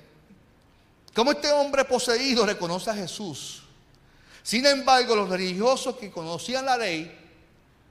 ¿Cómo 1.13 1.31
este 1.31 1.51
hombre 1.51 1.85
poseído 1.85 2.45
reconoce 2.45 2.89
a 2.89 2.95
Jesús? 2.95 3.63
Sin 4.43 4.65
embargo, 4.65 5.15
los 5.15 5.29
religiosos 5.29 5.95
que 5.97 6.11
conocían 6.11 6.65
la 6.65 6.77
ley 6.77 7.15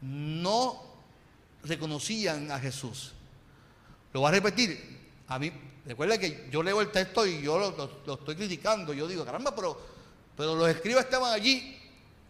no 0.00 0.82
reconocían 1.64 2.50
a 2.50 2.58
Jesús. 2.58 3.12
Lo 4.12 4.20
voy 4.20 4.28
a 4.28 4.32
repetir. 4.32 4.98
A 5.28 5.38
mí, 5.38 5.52
recuerda 5.84 6.18
que 6.18 6.48
yo 6.50 6.62
leo 6.62 6.80
el 6.80 6.90
texto 6.90 7.26
y 7.26 7.42
yo 7.42 7.58
lo, 7.58 8.14
estoy 8.14 8.36
criticando. 8.36 8.92
Yo 8.92 9.06
digo, 9.06 9.24
caramba, 9.24 9.54
pero, 9.54 9.78
pero 10.36 10.54
los 10.54 10.68
escribas 10.68 11.04
estaban 11.04 11.32
allí 11.32 11.76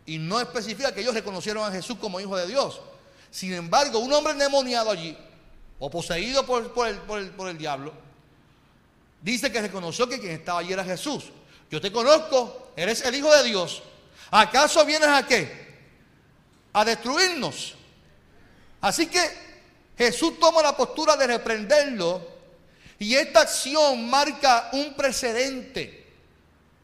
y 0.06 0.18
no 0.18 0.40
especifica 0.40 0.92
que 0.92 1.02
ellos 1.02 1.14
reconocieron 1.14 1.64
a 1.64 1.70
Jesús 1.70 1.98
como 1.98 2.18
hijo 2.18 2.36
de 2.36 2.46
Dios. 2.46 2.80
Sin 3.30 3.52
embargo, 3.52 3.98
un 3.98 4.12
hombre 4.12 4.32
endemoniado 4.32 4.90
allí, 4.90 5.16
o 5.78 5.90
poseído 5.90 6.44
por, 6.46 6.72
por 6.72 7.48
el 7.48 7.58
diablo, 7.58 7.92
Dice 9.20 9.50
que 9.50 9.60
reconoció 9.60 10.08
que 10.08 10.20
quien 10.20 10.32
estaba 10.32 10.60
allí 10.60 10.72
era 10.72 10.84
Jesús. 10.84 11.24
Yo 11.70 11.80
te 11.80 11.92
conozco, 11.92 12.72
eres 12.76 13.02
el 13.02 13.14
Hijo 13.14 13.34
de 13.34 13.44
Dios. 13.44 13.82
¿Acaso 14.30 14.84
vienes 14.84 15.08
a 15.08 15.26
qué? 15.26 15.68
A 16.72 16.84
destruirnos. 16.84 17.74
Así 18.80 19.06
que 19.06 19.20
Jesús 19.96 20.38
toma 20.38 20.62
la 20.62 20.76
postura 20.76 21.16
de 21.16 21.26
reprenderlo 21.26 22.38
y 22.98 23.14
esta 23.14 23.40
acción 23.40 24.08
marca 24.08 24.70
un 24.72 24.94
precedente. 24.94 26.06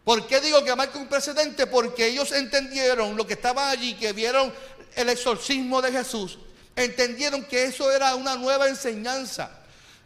¿Por 0.04 0.26
qué 0.26 0.40
digo 0.40 0.62
que 0.64 0.74
marca 0.74 0.98
un 0.98 1.08
precedente? 1.08 1.66
Porque 1.66 2.08
ellos 2.08 2.32
entendieron 2.32 3.16
lo 3.16 3.26
que 3.26 3.34
estaba 3.34 3.70
allí, 3.70 3.94
que 3.94 4.12
vieron 4.12 4.52
el 4.96 5.08
exorcismo 5.08 5.80
de 5.80 5.92
Jesús, 5.92 6.38
entendieron 6.76 7.44
que 7.44 7.64
eso 7.64 7.90
era 7.90 8.14
una 8.14 8.36
nueva 8.36 8.68
enseñanza. 8.68 9.50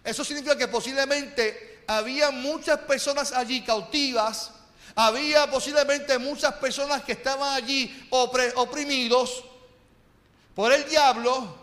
Eso 0.04 0.24
significa 0.24 0.56
que 0.56 0.68
posiblemente 0.68 1.77
había 1.88 2.30
muchas 2.30 2.78
personas 2.80 3.32
allí 3.32 3.62
cautivas, 3.62 4.50
había 4.94 5.50
posiblemente 5.50 6.18
muchas 6.18 6.52
personas 6.54 7.02
que 7.02 7.12
estaban 7.12 7.54
allí 7.54 8.06
oprimidos 8.10 9.42
por 10.54 10.70
el 10.70 10.86
diablo 10.86 11.56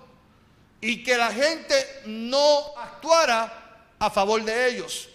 y 0.82 1.03
que 1.03 1.15
la 1.15 1.32
gente 1.32 2.01
no 2.08 2.74
actuara 2.75 3.86
a 4.00 4.10
favor 4.10 4.44
de 4.44 4.70
ellos. 4.70 5.10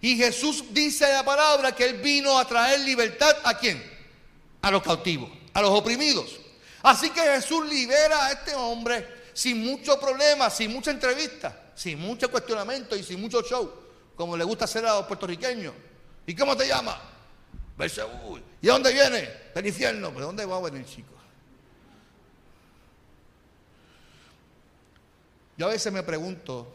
Y 0.00 0.16
Jesús 0.16 0.66
dice 0.70 1.04
en 1.06 1.14
la 1.14 1.24
palabra 1.24 1.74
que 1.74 1.86
Él 1.86 1.94
vino 2.00 2.38
a 2.38 2.46
traer 2.46 2.80
libertad 2.80 3.36
a 3.42 3.58
quién? 3.58 3.82
A 4.62 4.70
los 4.70 4.82
cautivos, 4.82 5.30
a 5.52 5.60
los 5.60 5.70
oprimidos. 5.70 6.38
Así 6.82 7.10
que 7.10 7.20
Jesús 7.20 7.66
libera 7.66 8.26
a 8.26 8.32
este 8.32 8.54
hombre 8.54 9.24
sin 9.32 9.64
mucho 9.64 9.98
problema, 9.98 10.50
sin 10.50 10.72
mucha 10.72 10.92
entrevista 10.92 11.63
sin 11.74 11.98
mucho 11.98 12.30
cuestionamiento 12.30 12.96
y 12.96 13.02
sin 13.02 13.20
mucho 13.20 13.42
show, 13.42 13.70
como 14.16 14.36
le 14.36 14.44
gusta 14.44 14.64
hacer 14.64 14.84
a 14.86 14.94
los 14.94 15.06
puertorriqueños. 15.06 15.74
¿Y 16.26 16.34
cómo 16.34 16.56
te 16.56 16.66
llamas? 16.66 16.96
¿Y 17.76 18.66
de 18.66 18.72
dónde 18.72 18.92
viene? 18.92 19.28
Del 19.54 19.66
infierno. 19.66 20.12
¿Pero 20.12 20.26
dónde 20.26 20.44
va 20.46 20.56
a 20.56 20.60
venir, 20.60 20.86
chicos? 20.86 21.12
Yo 25.56 25.66
a 25.66 25.70
veces 25.70 25.92
me 25.92 26.02
pregunto, 26.02 26.72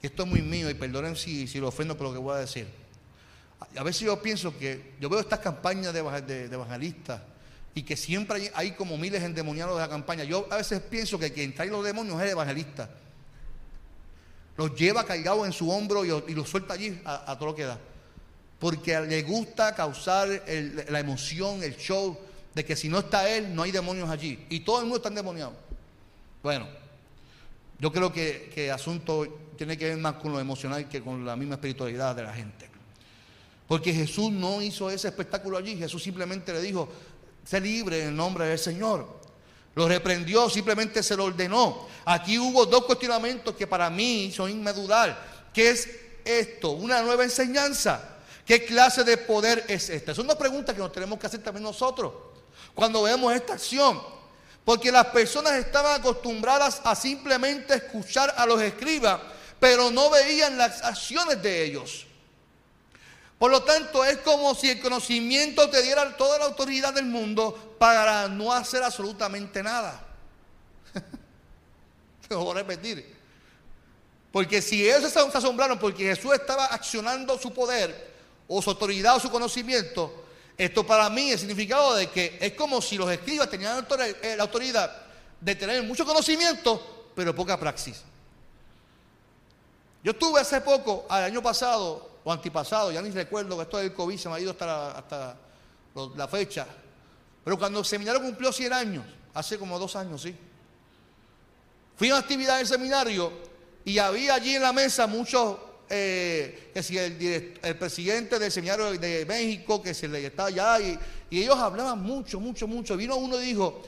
y 0.00 0.06
esto 0.06 0.22
es 0.22 0.28
muy 0.28 0.42
mío, 0.42 0.70
y 0.70 0.74
perdonen 0.74 1.16
si, 1.16 1.46
lo 1.60 1.68
ofendo 1.68 1.96
por 1.96 2.08
lo 2.08 2.12
que 2.12 2.18
voy 2.18 2.34
a 2.34 2.38
decir. 2.38 2.66
A 3.76 3.82
veces 3.82 4.02
yo 4.02 4.20
pienso 4.20 4.56
que, 4.58 4.94
yo 5.00 5.08
veo 5.08 5.20
estas 5.20 5.38
campañas 5.38 5.92
de, 5.92 6.00
evangelistas, 6.46 7.20
y 7.74 7.84
que 7.84 7.96
siempre 7.96 8.36
hay, 8.36 8.50
hay, 8.54 8.72
como 8.72 8.98
miles 8.98 9.22
endemoniados 9.22 9.76
de 9.76 9.82
la 9.82 9.88
campaña. 9.88 10.24
Yo 10.24 10.46
a 10.50 10.56
veces 10.56 10.80
pienso 10.80 11.18
que 11.18 11.32
quien 11.32 11.54
trae 11.54 11.68
los 11.68 11.84
demonios 11.84 12.16
es 12.16 12.24
el 12.24 12.30
evangelista 12.30 12.90
los 14.56 14.74
lleva 14.74 15.04
cargados 15.04 15.46
en 15.46 15.52
su 15.52 15.70
hombro 15.70 16.04
y, 16.04 16.34
los 16.34 16.48
suelta 16.48 16.74
allí 16.74 17.00
a, 17.04 17.36
todo 17.38 17.50
lo 17.50 17.54
que 17.54 17.64
da. 17.64 17.78
Porque 18.58 19.00
le 19.00 19.22
gusta 19.22 19.74
causar 19.74 20.28
la 20.88 21.00
emoción, 21.00 21.62
el 21.62 21.76
show, 21.76 22.16
de 22.54 22.64
que 22.64 22.76
si 22.76 22.88
no 22.88 23.00
está 23.00 23.28
él, 23.28 23.54
no 23.54 23.62
hay 23.62 23.70
demonios 23.70 24.08
allí. 24.08 24.46
Y 24.50 24.60
todo 24.60 24.78
el 24.78 24.84
mundo 24.84 24.96
está 24.98 25.08
endemoniado. 25.08 25.54
Bueno, 26.42 26.66
yo 27.78 27.90
creo 27.90 28.12
que, 28.12 28.52
el 28.54 28.70
asunto 28.70 29.52
tiene 29.56 29.76
que 29.76 29.88
ver 29.88 29.96
más 29.96 30.14
con 30.14 30.32
lo 30.32 30.40
emocional 30.40 30.88
que 30.88 31.00
con 31.00 31.24
la 31.24 31.34
misma 31.34 31.54
espiritualidad 31.54 32.14
de 32.14 32.22
la 32.22 32.32
gente. 32.32 32.68
Porque 33.66 33.92
Jesús 33.94 34.30
no 34.30 34.60
hizo 34.60 34.90
ese 34.90 35.08
espectáculo 35.08 35.56
allí. 35.56 35.76
Jesús 35.76 36.02
simplemente 36.02 36.52
le 36.52 36.60
dijo, 36.60 36.88
sé 37.44 37.60
libre 37.60 38.02
en 38.02 38.08
el 38.08 38.16
nombre 38.16 38.44
del 38.46 38.58
Señor. 38.58 39.21
Lo 39.74 39.88
reprendió, 39.88 40.50
simplemente 40.50 41.02
se 41.02 41.16
lo 41.16 41.24
ordenó. 41.24 41.88
Aquí 42.04 42.38
hubo 42.38 42.66
dos 42.66 42.84
cuestionamientos 42.84 43.54
que 43.54 43.66
para 43.66 43.88
mí 43.88 44.32
son 44.34 44.50
inmedudar. 44.50 45.48
¿Qué 45.52 45.70
es 45.70 45.88
esto? 46.24 46.70
¿Una 46.70 47.02
nueva 47.02 47.24
enseñanza? 47.24 48.08
¿Qué 48.44 48.64
clase 48.64 49.04
de 49.04 49.16
poder 49.16 49.64
es 49.68 49.88
esta? 49.88 50.14
Son 50.14 50.26
dos 50.26 50.36
preguntas 50.36 50.74
que 50.74 50.80
nos 50.80 50.92
tenemos 50.92 51.18
que 51.18 51.26
hacer 51.26 51.42
también 51.42 51.62
nosotros 51.62 52.12
cuando 52.74 53.02
vemos 53.02 53.32
esta 53.32 53.54
acción. 53.54 54.00
Porque 54.64 54.92
las 54.92 55.06
personas 55.06 55.54
estaban 55.54 56.00
acostumbradas 56.00 56.80
a 56.84 56.94
simplemente 56.94 57.74
escuchar 57.74 58.32
a 58.36 58.46
los 58.46 58.60
escribas, 58.62 59.20
pero 59.58 59.90
no 59.90 60.08
veían 60.10 60.56
las 60.56 60.82
acciones 60.82 61.42
de 61.42 61.64
ellos. 61.64 62.06
Por 63.42 63.50
lo 63.50 63.64
tanto, 63.64 64.04
es 64.04 64.18
como 64.18 64.54
si 64.54 64.70
el 64.70 64.80
conocimiento 64.80 65.68
te 65.68 65.82
diera 65.82 66.16
toda 66.16 66.38
la 66.38 66.44
autoridad 66.44 66.94
del 66.94 67.06
mundo 67.06 67.74
para 67.76 68.28
no 68.28 68.52
hacer 68.52 68.84
absolutamente 68.84 69.64
nada. 69.64 70.00
Te 72.28 72.36
voy 72.36 72.52
a 72.52 72.54
repetir. 72.60 73.16
Porque 74.30 74.62
si 74.62 74.88
ellos 74.88 75.12
se 75.12 75.18
asombraron 75.18 75.76
porque 75.76 76.04
Jesús 76.04 76.32
estaba 76.34 76.66
accionando 76.66 77.36
su 77.36 77.52
poder 77.52 78.12
o 78.46 78.62
su 78.62 78.70
autoridad 78.70 79.16
o 79.16 79.18
su 79.18 79.28
conocimiento, 79.28 80.24
Esto 80.56 80.86
para 80.86 81.10
mí 81.10 81.32
es 81.32 81.40
significado 81.40 81.96
de 81.96 82.10
que 82.10 82.38
es 82.40 82.52
como 82.52 82.80
si 82.80 82.96
los 82.96 83.10
escribas 83.10 83.50
tenían 83.50 83.84
eh, 84.22 84.36
la 84.36 84.44
autoridad 84.44 85.02
de 85.40 85.56
tener 85.56 85.82
mucho 85.82 86.06
conocimiento, 86.06 87.10
pero 87.16 87.34
poca 87.34 87.58
praxis. 87.58 88.02
Yo 90.04 90.12
estuve 90.12 90.40
hace 90.40 90.60
poco, 90.60 91.06
al 91.08 91.24
año 91.24 91.42
pasado 91.42 92.11
o 92.24 92.32
antipasado, 92.32 92.92
ya 92.92 93.02
ni 93.02 93.10
recuerdo 93.10 93.56
que 93.56 93.62
esto 93.62 93.78
del 93.78 93.92
COVID 93.92 94.16
se 94.16 94.28
me 94.28 94.36
ha 94.36 94.40
ido 94.40 94.52
hasta 94.52 94.98
hasta 94.98 95.36
la 96.16 96.28
fecha, 96.28 96.66
pero 97.44 97.58
cuando 97.58 97.80
el 97.80 97.84
seminario 97.84 98.22
cumplió 98.22 98.52
100 98.52 98.72
años, 98.72 99.04
hace 99.34 99.58
como 99.58 99.78
dos 99.78 99.96
años, 99.96 100.22
sí. 100.22 100.34
Fui 101.96 102.08
a 102.10 102.14
una 102.14 102.20
actividad 102.20 102.58
del 102.58 102.66
seminario 102.66 103.32
y 103.84 103.98
había 103.98 104.34
allí 104.34 104.54
en 104.54 104.62
la 104.62 104.72
mesa 104.72 105.06
muchos, 105.06 105.56
eh, 105.88 106.70
que 106.72 106.82
si 106.82 106.96
el, 106.96 107.58
el, 107.62 107.76
presidente 107.76 108.38
del 108.38 108.50
seminario 108.50 108.92
de 108.92 109.26
México, 109.26 109.82
que 109.82 109.92
se 109.92 110.08
le 110.08 110.24
estaba 110.24 110.48
allá, 110.48 110.80
y, 110.80 110.98
ellos 111.30 111.58
hablaban 111.58 112.00
mucho, 112.00 112.40
mucho, 112.40 112.66
mucho. 112.66 112.96
Vino 112.96 113.16
uno 113.16 113.40
y 113.40 113.46
dijo, 113.46 113.82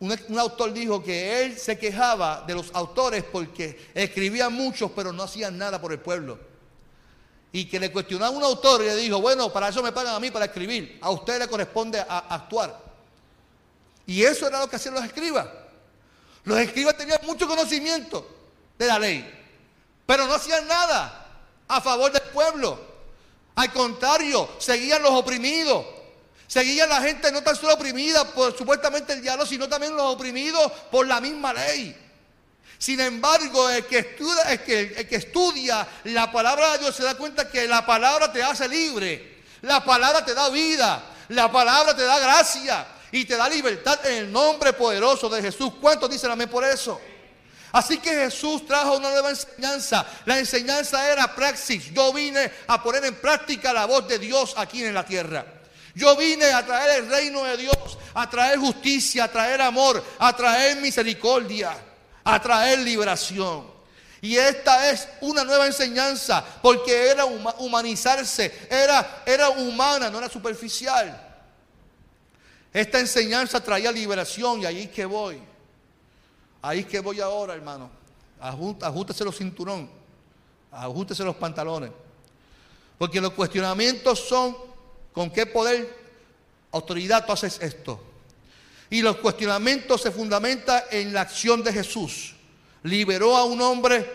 un, 0.00 0.16
un, 0.28 0.38
autor 0.38 0.72
dijo 0.72 1.02
que 1.02 1.44
él 1.44 1.58
se 1.58 1.78
quejaba 1.78 2.44
de 2.46 2.54
los 2.54 2.70
autores 2.74 3.24
porque 3.24 3.78
escribían 3.94 4.52
muchos, 4.52 4.90
pero 4.94 5.12
no 5.12 5.22
hacían 5.22 5.56
nada 5.56 5.80
por 5.80 5.92
el 5.92 6.00
pueblo. 6.00 6.47
Y 7.52 7.64
que 7.64 7.80
le 7.80 7.90
cuestionaba 7.90 8.34
a 8.34 8.38
un 8.38 8.44
autor 8.44 8.82
y 8.82 8.86
le 8.86 8.96
dijo, 8.96 9.20
bueno, 9.20 9.52
para 9.52 9.68
eso 9.68 9.82
me 9.82 9.92
pagan 9.92 10.14
a 10.14 10.20
mí, 10.20 10.30
para 10.30 10.44
escribir. 10.46 10.98
A 11.00 11.10
usted 11.10 11.38
le 11.38 11.48
corresponde 11.48 11.98
actuar. 12.08 12.78
Y 14.06 14.22
eso 14.22 14.46
era 14.46 14.60
lo 14.60 14.68
que 14.68 14.76
hacían 14.76 14.94
los 14.94 15.04
escribas. 15.04 15.46
Los 16.44 16.58
escribas 16.58 16.96
tenían 16.96 17.20
mucho 17.24 17.46
conocimiento 17.46 18.26
de 18.78 18.86
la 18.86 18.98
ley, 18.98 19.28
pero 20.06 20.26
no 20.26 20.34
hacían 20.34 20.66
nada 20.66 21.26
a 21.68 21.80
favor 21.80 22.10
del 22.10 22.22
pueblo. 22.32 22.78
Al 23.54 23.72
contrario, 23.72 24.48
seguían 24.58 25.02
los 25.02 25.12
oprimidos. 25.12 25.84
Seguían 26.46 26.88
la 26.88 27.02
gente 27.02 27.30
no 27.30 27.42
tan 27.42 27.54
solo 27.54 27.74
oprimida 27.74 28.24
por 28.32 28.56
supuestamente 28.56 29.12
el 29.12 29.20
diablo, 29.20 29.44
sino 29.44 29.68
también 29.68 29.94
los 29.94 30.14
oprimidos 30.14 30.72
por 30.90 31.06
la 31.06 31.20
misma 31.20 31.52
ley. 31.52 31.94
Sin 32.78 33.00
embargo, 33.00 33.68
el 33.68 33.84
que, 33.86 33.98
estudia, 33.98 34.42
el 34.52 34.62
que, 34.62 35.16
estudia 35.16 35.86
la 36.04 36.30
palabra 36.30 36.72
de 36.72 36.78
Dios 36.78 36.94
se 36.94 37.02
da 37.02 37.16
cuenta 37.16 37.50
que 37.50 37.66
la 37.66 37.84
palabra 37.84 38.32
te 38.32 38.42
hace 38.42 38.68
libre. 38.68 39.38
La 39.62 39.84
palabra 39.84 40.24
te 40.24 40.32
da 40.32 40.48
vida. 40.48 41.02
La 41.30 41.50
palabra 41.50 41.94
te 41.94 42.04
da 42.04 42.18
gracia 42.20 42.86
y 43.10 43.24
te 43.24 43.36
da 43.36 43.48
libertad 43.48 43.98
en 44.06 44.14
el 44.18 44.32
nombre 44.32 44.72
poderoso 44.72 45.28
de 45.28 45.42
Jesús. 45.42 45.72
¿Cuántos 45.80 46.08
dicen 46.08 46.30
amén 46.30 46.48
por 46.48 46.64
eso? 46.64 47.00
Así 47.72 47.98
que 47.98 48.10
Jesús 48.10 48.64
trajo 48.64 48.96
una 48.96 49.10
nueva 49.10 49.30
enseñanza. 49.30 50.06
La 50.24 50.38
enseñanza 50.38 51.10
era 51.10 51.34
praxis. 51.34 51.92
Yo 51.92 52.12
vine 52.12 52.50
a 52.68 52.82
poner 52.82 53.04
en 53.04 53.16
práctica 53.16 53.72
la 53.72 53.86
voz 53.86 54.06
de 54.06 54.18
Dios 54.18 54.54
aquí 54.56 54.84
en 54.84 54.94
la 54.94 55.04
tierra. 55.04 55.44
Yo 55.94 56.16
vine 56.16 56.46
a 56.46 56.64
traer 56.64 57.02
el 57.02 57.10
reino 57.10 57.42
de 57.42 57.56
Dios, 57.56 57.98
a 58.14 58.30
traer 58.30 58.58
justicia, 58.58 59.24
a 59.24 59.28
traer 59.28 59.60
amor, 59.60 60.02
a 60.20 60.34
traer 60.34 60.76
misericordia, 60.76 61.76
a 62.28 62.42
traer 62.42 62.80
liberación. 62.80 63.64
Y 64.20 64.36
esta 64.36 64.90
es 64.90 65.08
una 65.22 65.44
nueva 65.44 65.66
enseñanza, 65.66 66.44
porque 66.60 67.08
era 67.08 67.24
humanizarse, 67.24 68.66
era, 68.68 69.22
era 69.24 69.48
humana, 69.48 70.10
no 70.10 70.18
era 70.18 70.28
superficial. 70.28 71.26
Esta 72.70 73.00
enseñanza 73.00 73.60
traía 73.60 73.90
liberación 73.90 74.60
y 74.60 74.66
ahí 74.66 74.82
es 74.82 74.90
que 74.90 75.06
voy. 75.06 75.40
Ahí 76.60 76.80
es 76.80 76.86
que 76.86 77.00
voy 77.00 77.18
ahora, 77.20 77.54
hermano. 77.54 77.90
Ajústese 78.38 79.24
los 79.24 79.36
cinturón, 79.36 79.88
ajústese 80.70 81.24
los 81.24 81.36
pantalones. 81.36 81.92
Porque 82.98 83.22
los 83.22 83.32
cuestionamientos 83.32 84.28
son 84.28 84.54
con 85.14 85.30
qué 85.30 85.46
poder, 85.46 85.96
autoridad 86.72 87.24
tú 87.24 87.32
haces 87.32 87.58
esto. 87.62 88.02
Y 88.90 89.02
los 89.02 89.16
cuestionamientos 89.16 90.02
se 90.02 90.10
fundamentan 90.10 90.82
en 90.90 91.12
la 91.12 91.22
acción 91.22 91.62
de 91.62 91.72
Jesús. 91.72 92.34
Liberó 92.82 93.36
a 93.36 93.44
un 93.44 93.60
hombre 93.60 94.10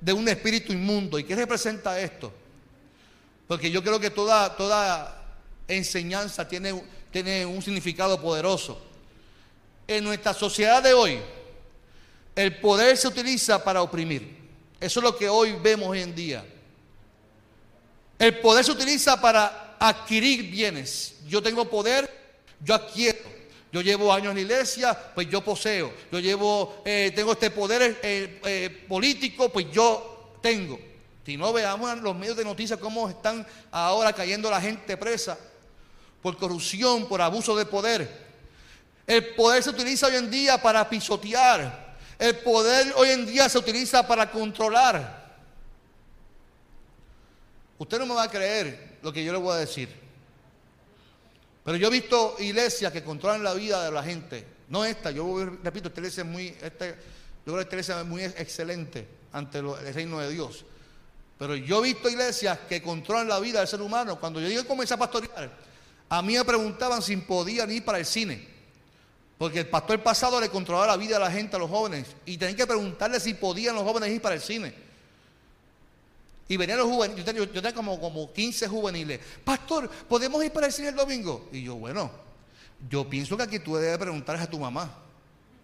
de 0.00 0.12
un 0.12 0.28
espíritu 0.28 0.72
inmundo. 0.72 1.18
¿Y 1.18 1.24
qué 1.24 1.34
representa 1.34 1.98
esto? 2.00 2.32
Porque 3.48 3.70
yo 3.70 3.82
creo 3.82 3.98
que 3.98 4.10
toda, 4.10 4.56
toda 4.56 5.22
enseñanza 5.68 6.46
tiene 6.46 6.72
tiene 7.12 7.44
un 7.44 7.62
significado 7.62 8.20
poderoso. 8.20 8.80
En 9.86 10.02
nuestra 10.02 10.32
sociedad 10.32 10.82
de 10.82 10.94
hoy, 10.94 11.20
el 12.34 12.58
poder 12.58 12.96
se 12.96 13.06
utiliza 13.06 13.62
para 13.62 13.82
oprimir. 13.82 14.40
Eso 14.80 15.00
es 15.00 15.04
lo 15.04 15.16
que 15.16 15.28
hoy 15.28 15.52
vemos 15.62 15.88
hoy 15.88 16.00
en 16.00 16.14
día. 16.14 16.44
El 18.18 18.40
poder 18.40 18.64
se 18.64 18.72
utiliza 18.72 19.20
para 19.20 19.76
adquirir 19.78 20.50
bienes. 20.50 21.16
Yo 21.28 21.42
tengo 21.42 21.68
poder, 21.68 22.10
yo 22.60 22.74
adquiero. 22.74 23.31
Yo 23.72 23.80
llevo 23.80 24.12
años 24.12 24.30
en 24.30 24.34
la 24.34 24.40
iglesia, 24.42 24.96
pues 25.14 25.30
yo 25.30 25.40
poseo. 25.40 25.94
Yo 26.12 26.18
llevo, 26.20 26.82
eh, 26.84 27.10
tengo 27.14 27.32
este 27.32 27.50
poder 27.50 28.00
eh, 28.02 28.38
eh, 28.44 28.84
político, 28.86 29.48
pues 29.48 29.70
yo 29.72 30.36
tengo. 30.42 30.78
Si 31.24 31.38
no 31.38 31.54
veamos 31.54 31.98
los 32.02 32.14
medios 32.14 32.36
de 32.36 32.44
noticias 32.44 32.78
cómo 32.78 33.08
están 33.08 33.46
ahora 33.70 34.12
cayendo 34.12 34.50
la 34.50 34.60
gente 34.60 34.98
presa 34.98 35.38
por 36.20 36.36
corrupción, 36.36 37.08
por 37.08 37.22
abuso 37.22 37.56
de 37.56 37.64
poder. 37.64 38.32
El 39.06 39.34
poder 39.34 39.62
se 39.62 39.70
utiliza 39.70 40.06
hoy 40.06 40.16
en 40.16 40.30
día 40.30 40.60
para 40.60 40.86
pisotear. 40.88 41.96
El 42.18 42.36
poder 42.40 42.92
hoy 42.96 43.08
en 43.08 43.24
día 43.24 43.48
se 43.48 43.56
utiliza 43.56 44.06
para 44.06 44.30
controlar. 44.30 45.34
Usted 47.78 47.98
no 47.98 48.04
me 48.06 48.14
va 48.14 48.24
a 48.24 48.30
creer 48.30 48.98
lo 49.02 49.10
que 49.10 49.24
yo 49.24 49.32
le 49.32 49.38
voy 49.38 49.54
a 49.54 49.60
decir. 49.60 50.01
Pero 51.64 51.76
yo 51.76 51.88
he 51.88 51.90
visto 51.90 52.36
iglesias 52.38 52.92
que 52.92 53.02
controlan 53.02 53.42
la 53.42 53.54
vida 53.54 53.84
de 53.84 53.90
la 53.90 54.02
gente. 54.02 54.44
No 54.68 54.84
esta, 54.84 55.10
yo 55.10 55.44
repito, 55.62 55.88
esta 55.88 56.00
iglesia 56.00 56.22
es 56.22 56.28
muy, 56.28 56.54
es 56.60 58.06
muy 58.06 58.24
excelente 58.24 59.06
ante 59.32 59.58
el 59.58 59.94
reino 59.94 60.18
de 60.18 60.30
Dios. 60.30 60.64
Pero 61.38 61.54
yo 61.56 61.80
he 61.80 61.92
visto 61.92 62.08
iglesias 62.08 62.58
que 62.68 62.82
controlan 62.82 63.28
la 63.28 63.40
vida 63.40 63.60
del 63.60 63.68
ser 63.68 63.80
humano. 63.80 64.18
Cuando 64.18 64.40
yo 64.40 64.66
comencé 64.66 64.94
a 64.94 64.96
pastorear, 64.96 65.50
a 66.08 66.22
mí 66.22 66.34
me 66.36 66.44
preguntaban 66.44 67.02
si 67.02 67.16
podían 67.16 67.70
ir 67.70 67.84
para 67.84 67.98
el 67.98 68.06
cine. 68.06 68.48
Porque 69.38 69.60
el 69.60 69.66
pastor 69.66 70.00
pasado 70.02 70.40
le 70.40 70.48
controlaba 70.48 70.86
la 70.86 70.96
vida 70.96 71.16
a 71.16 71.20
la 71.20 71.30
gente, 71.30 71.56
a 71.56 71.58
los 71.58 71.68
jóvenes. 71.70 72.06
Y 72.26 72.38
tenían 72.38 72.56
que 72.56 72.66
preguntarle 72.66 73.18
si 73.18 73.34
podían 73.34 73.74
los 73.74 73.84
jóvenes 73.84 74.10
ir 74.10 74.22
para 74.22 74.36
el 74.36 74.40
cine. 74.40 74.72
Y 76.52 76.58
venían 76.58 76.80
los 76.80 76.86
juveniles. 76.86 77.24
Yo 77.24 77.50
tenía, 77.50 77.72
como, 77.72 77.98
como 77.98 78.30
15 78.30 78.68
juveniles. 78.68 79.18
Pastor, 79.42 79.88
¿podemos 79.88 80.44
ir 80.44 80.52
para 80.52 80.66
el 80.66 80.72
cine 80.74 80.88
el 80.88 80.94
domingo? 80.94 81.48
Y 81.50 81.62
yo, 81.62 81.76
bueno, 81.76 82.10
yo 82.90 83.08
pienso 83.08 83.38
que 83.38 83.44
aquí 83.44 83.58
tú 83.58 83.76
debes 83.76 83.96
preguntarle 83.96 84.42
a 84.42 84.50
tu 84.50 84.58
mamá. 84.58 84.98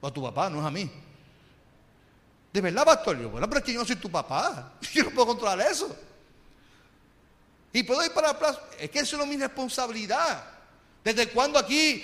O 0.01 0.07
a 0.07 0.11
tu 0.11 0.23
papá, 0.23 0.49
no 0.49 0.61
es 0.61 0.65
a 0.65 0.71
mí. 0.71 0.91
¿De 2.55 2.61
verdad, 2.63 2.87
pastor? 2.87 3.21
Yo, 3.21 3.29
bueno, 3.29 3.47
pero 3.51 3.59
es 3.59 3.67
que 3.67 3.75
yo 3.75 3.81
no 3.81 3.85
soy 3.85 3.97
tu 3.97 4.11
papá. 4.11 4.79
Yo 4.95 5.05
no 5.05 5.11
puedo 5.11 5.27
controlar 5.27 5.61
eso. 5.71 5.95
Y 7.71 7.83
puedo 7.83 8.03
ir 8.03 8.13
para 8.13 8.29
la 8.29 8.39
plaza. 8.39 8.63
Es 8.81 8.89
que 8.89 9.01
eso 9.01 9.19
no 9.19 9.25
es 9.25 9.29
mi 9.29 9.37
responsabilidad. 9.37 10.43
¿Desde 11.05 11.29
cuando 11.29 11.59
aquí 11.59 12.03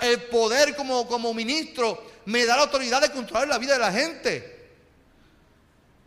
el, 0.00 0.22
poder 0.30 0.74
como, 0.74 1.06
como, 1.06 1.34
ministro 1.34 2.02
me 2.24 2.46
da 2.46 2.56
la 2.56 2.62
autoridad 2.62 3.02
de 3.02 3.12
controlar 3.12 3.48
la 3.48 3.58
vida 3.58 3.74
de 3.74 3.80
la 3.80 3.92
gente? 3.92 4.70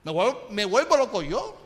Me 0.03 0.11
vuelvo, 0.11 0.47
me 0.49 0.65
vuelvo 0.65 0.97
loco 0.97 1.21
yo. 1.21 1.60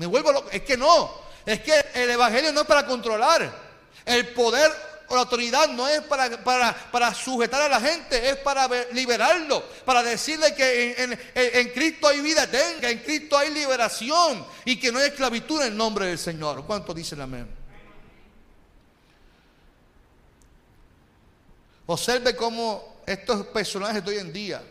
Me 0.00 0.06
vuelvo. 0.06 0.46
Es 0.50 0.62
que 0.62 0.78
no. 0.78 1.10
Es 1.44 1.60
que 1.60 1.74
el 1.92 2.08
evangelio 2.08 2.54
no 2.54 2.62
es 2.62 2.66
para 2.66 2.86
controlar. 2.86 3.52
El 4.06 4.28
poder 4.28 4.72
la 5.10 5.20
autoridad 5.22 5.68
no 5.68 5.88
es 5.88 6.00
para, 6.02 6.42
para, 6.44 7.14
sujetar 7.14 7.62
a 7.62 7.68
la 7.68 7.80
gente, 7.80 8.30
es 8.30 8.36
para 8.36 8.68
liberarlo, 8.92 9.60
para 9.84 10.04
decirle 10.04 10.54
que 10.54 10.94
en, 11.34 11.68
Cristo 11.70 12.06
hay 12.06 12.20
vida 12.20 12.44
eterna, 12.44 12.80
que 12.80 12.90
en 12.90 12.98
Cristo 13.00 13.36
hay 13.36 13.50
liberación 13.50 14.46
y 14.64 14.78
que 14.78 14.92
no 14.92 15.00
hay 15.00 15.08
esclavitud 15.08 15.60
en 15.62 15.72
el 15.72 15.76
nombre 15.76 16.06
del 16.06 16.16
Señor. 16.16 16.64
¿Cuánto 16.64 16.94
dicen 16.94 17.20
amén? 17.20 17.48
Observe 21.86 22.36
cómo 22.36 23.02
estos 23.04 23.46
personajes 23.46 24.04
de 24.04 24.12
hoy 24.12 24.18
en 24.18 24.32
día, 24.32 24.62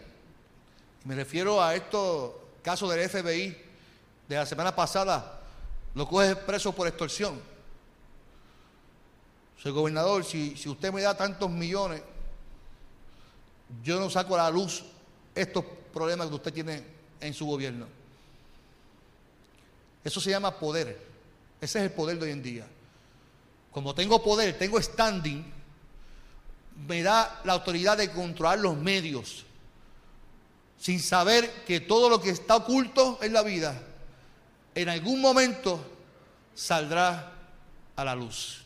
me 1.04 1.16
refiero 1.16 1.62
a 1.62 1.76
estos 1.76 2.32
casos 2.64 2.90
del 2.90 3.10
FBI 3.10 3.69
de 4.30 4.36
la 4.36 4.46
semana 4.46 4.76
pasada, 4.76 5.42
lo 5.96 6.08
coge 6.08 6.36
preso 6.36 6.72
por 6.72 6.88
extorsión. 6.88 7.42
Soy 9.58 9.72
gobernador, 9.72 10.24
si, 10.24 10.56
si 10.56 10.70
usted 10.70 10.94
me 10.94 11.02
da 11.02 11.18
tantos 11.18 11.50
millones, 11.50 12.02
yo 13.84 14.00
no 14.00 14.10
saco 14.10 14.36
a 14.36 14.44
la 14.44 14.50
luz 14.52 14.84
estos 15.34 15.66
problemas 15.92 16.28
que 16.28 16.36
usted 16.36 16.54
tiene 16.54 16.84
en 17.20 17.34
su 17.34 17.46
gobierno. 17.48 17.88
Eso 20.04 20.22
se 20.22 20.30
llama 20.30 20.58
poder. 20.58 21.10
Ese 21.60 21.80
es 21.80 21.86
el 21.86 21.92
poder 21.92 22.20
de 22.20 22.26
hoy 22.26 22.32
en 22.32 22.44
día. 22.44 22.68
Como 23.72 23.96
tengo 23.96 24.24
poder, 24.24 24.58
tengo 24.58 24.82
standing, 24.82 25.44
me 26.88 27.02
da 27.02 27.42
la 27.44 27.54
autoridad 27.54 27.98
de 27.98 28.12
controlar 28.12 28.60
los 28.60 28.78
medios, 28.78 29.44
sin 30.78 31.00
saber 31.00 31.66
que 31.66 31.82
todo 31.82 32.10
lo 32.10 32.22
que 32.22 32.30
está 32.30 32.56
oculto 32.56 33.20
en 33.22 33.34
la 33.34 33.42
vida, 33.42 33.89
en 34.82 34.90
algún 34.90 35.20
momento 35.20 35.84
saldrá 36.56 37.34
a 37.96 38.04
la 38.06 38.16
luz. 38.16 38.64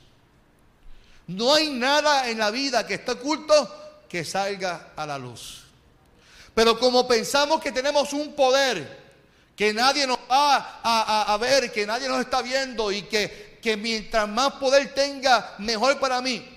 No 1.27 1.53
hay 1.53 1.71
nada 1.71 2.29
en 2.29 2.37
la 2.37 2.51
vida 2.51 2.85
que 2.85 2.95
está 2.95 3.13
oculto 3.13 4.03
que 4.07 4.23
salga 4.23 4.91
a 4.95 5.07
la 5.07 5.17
luz. 5.17 5.63
Pero 6.53 6.77
como 6.77 7.07
pensamos 7.07 7.59
que 7.61 7.71
tenemos 7.71 8.13
un 8.13 8.35
poder 8.35 9.01
que 9.55 9.73
nadie 9.73 10.05
nos 10.05 10.19
va 10.29 10.81
a, 10.83 11.37
ver, 11.37 11.71
que 11.71 11.85
nadie 11.85 12.07
nos 12.07 12.19
está 12.19 12.43
viendo 12.43 12.91
y 12.91 13.03
que, 13.03 13.59
que 13.61 13.75
mientras 13.75 14.29
más 14.29 14.53
poder 14.53 14.93
tenga, 14.93 15.55
mejor 15.57 15.99
para 15.99 16.21
mí. 16.21 16.47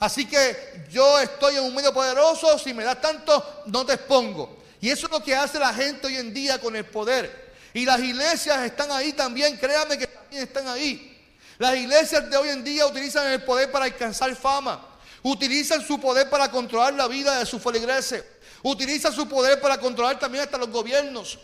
Así 0.00 0.26
que 0.26 0.84
yo 0.90 1.20
estoy 1.20 1.56
en 1.56 1.64
un 1.64 1.74
medio 1.74 1.92
poderoso, 1.92 2.58
si 2.58 2.74
me 2.74 2.82
das 2.82 3.00
tanto, 3.00 3.62
no 3.66 3.86
te 3.86 3.94
expongo. 3.94 4.64
Y 4.80 4.90
eso 4.90 5.06
es 5.06 5.12
lo 5.12 5.22
que 5.22 5.34
hace 5.34 5.60
la 5.60 5.72
gente 5.72 6.08
hoy 6.08 6.16
en 6.16 6.34
día 6.34 6.60
con 6.60 6.74
el 6.74 6.84
poder. 6.84 7.45
Y 7.76 7.84
las 7.84 8.00
iglesias 8.00 8.64
están 8.64 8.90
ahí 8.90 9.12
también, 9.12 9.58
créanme 9.58 9.98
que 9.98 10.06
también 10.06 10.44
están 10.44 10.66
ahí. 10.66 11.14
Las 11.58 11.76
iglesias 11.76 12.30
de 12.30 12.34
hoy 12.34 12.48
en 12.48 12.64
día 12.64 12.86
utilizan 12.86 13.30
el 13.30 13.42
poder 13.42 13.70
para 13.70 13.84
alcanzar 13.84 14.34
fama. 14.34 14.82
Utilizan 15.22 15.86
su 15.86 16.00
poder 16.00 16.30
para 16.30 16.50
controlar 16.50 16.94
la 16.94 17.06
vida 17.06 17.38
de 17.38 17.44
sus 17.44 17.62
feligreses. 17.62 18.24
Utilizan 18.62 19.12
su 19.12 19.28
poder 19.28 19.60
para 19.60 19.76
controlar 19.78 20.18
también 20.18 20.44
hasta 20.44 20.56
los 20.56 20.70
gobiernos. 20.70 21.38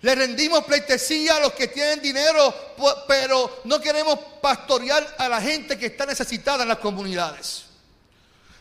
Le 0.00 0.12
rendimos 0.12 0.64
pleitesía 0.64 1.36
a 1.36 1.40
los 1.40 1.52
que 1.52 1.68
tienen 1.68 2.02
dinero, 2.02 2.52
pero 3.06 3.60
no 3.62 3.80
queremos 3.80 4.18
pastorear 4.40 5.14
a 5.16 5.28
la 5.28 5.40
gente 5.40 5.78
que 5.78 5.86
está 5.86 6.06
necesitada 6.06 6.64
en 6.64 6.70
las 6.70 6.78
comunidades. 6.78 7.66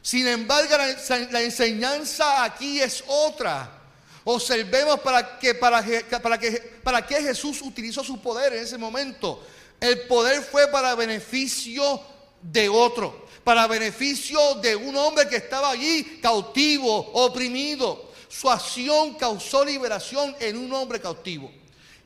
Sin 0.02 0.28
embargo, 0.28 0.76
la, 0.78 1.42
enseñanza 1.42 2.44
aquí 2.44 2.82
es 2.82 3.04
otra. 3.08 3.80
Observemos 4.24 5.00
para 5.00 5.40
que, 5.40 5.56
para, 5.56 5.84
para, 6.22 6.38
que, 6.38 6.52
para 6.84 7.06
que 7.06 7.22
Jesús 7.22 7.62
utilizó 7.62 8.04
su 8.04 8.22
poder 8.22 8.54
en 8.54 8.64
ese 8.64 8.78
momento. 8.78 9.44
El 9.80 10.02
poder 10.08 10.42
fue 10.42 10.68
para 10.68 10.96
beneficio 10.96 12.02
de 12.42 12.70
otro, 12.70 13.26
para 13.44 13.68
beneficio 13.68 14.56
de 14.56 14.76
un 14.76 14.96
hombre 14.96 15.28
que 15.28 15.38
estaba 15.38 15.72
allí 15.72 16.20
cautivo, 16.22 17.12
oprimido 17.14 18.12
su 18.32 18.50
acción 18.50 19.16
causó 19.16 19.66
liberación 19.66 20.34
en 20.40 20.58
un 20.58 20.72
hombre 20.72 21.02
cautivo. 21.02 21.52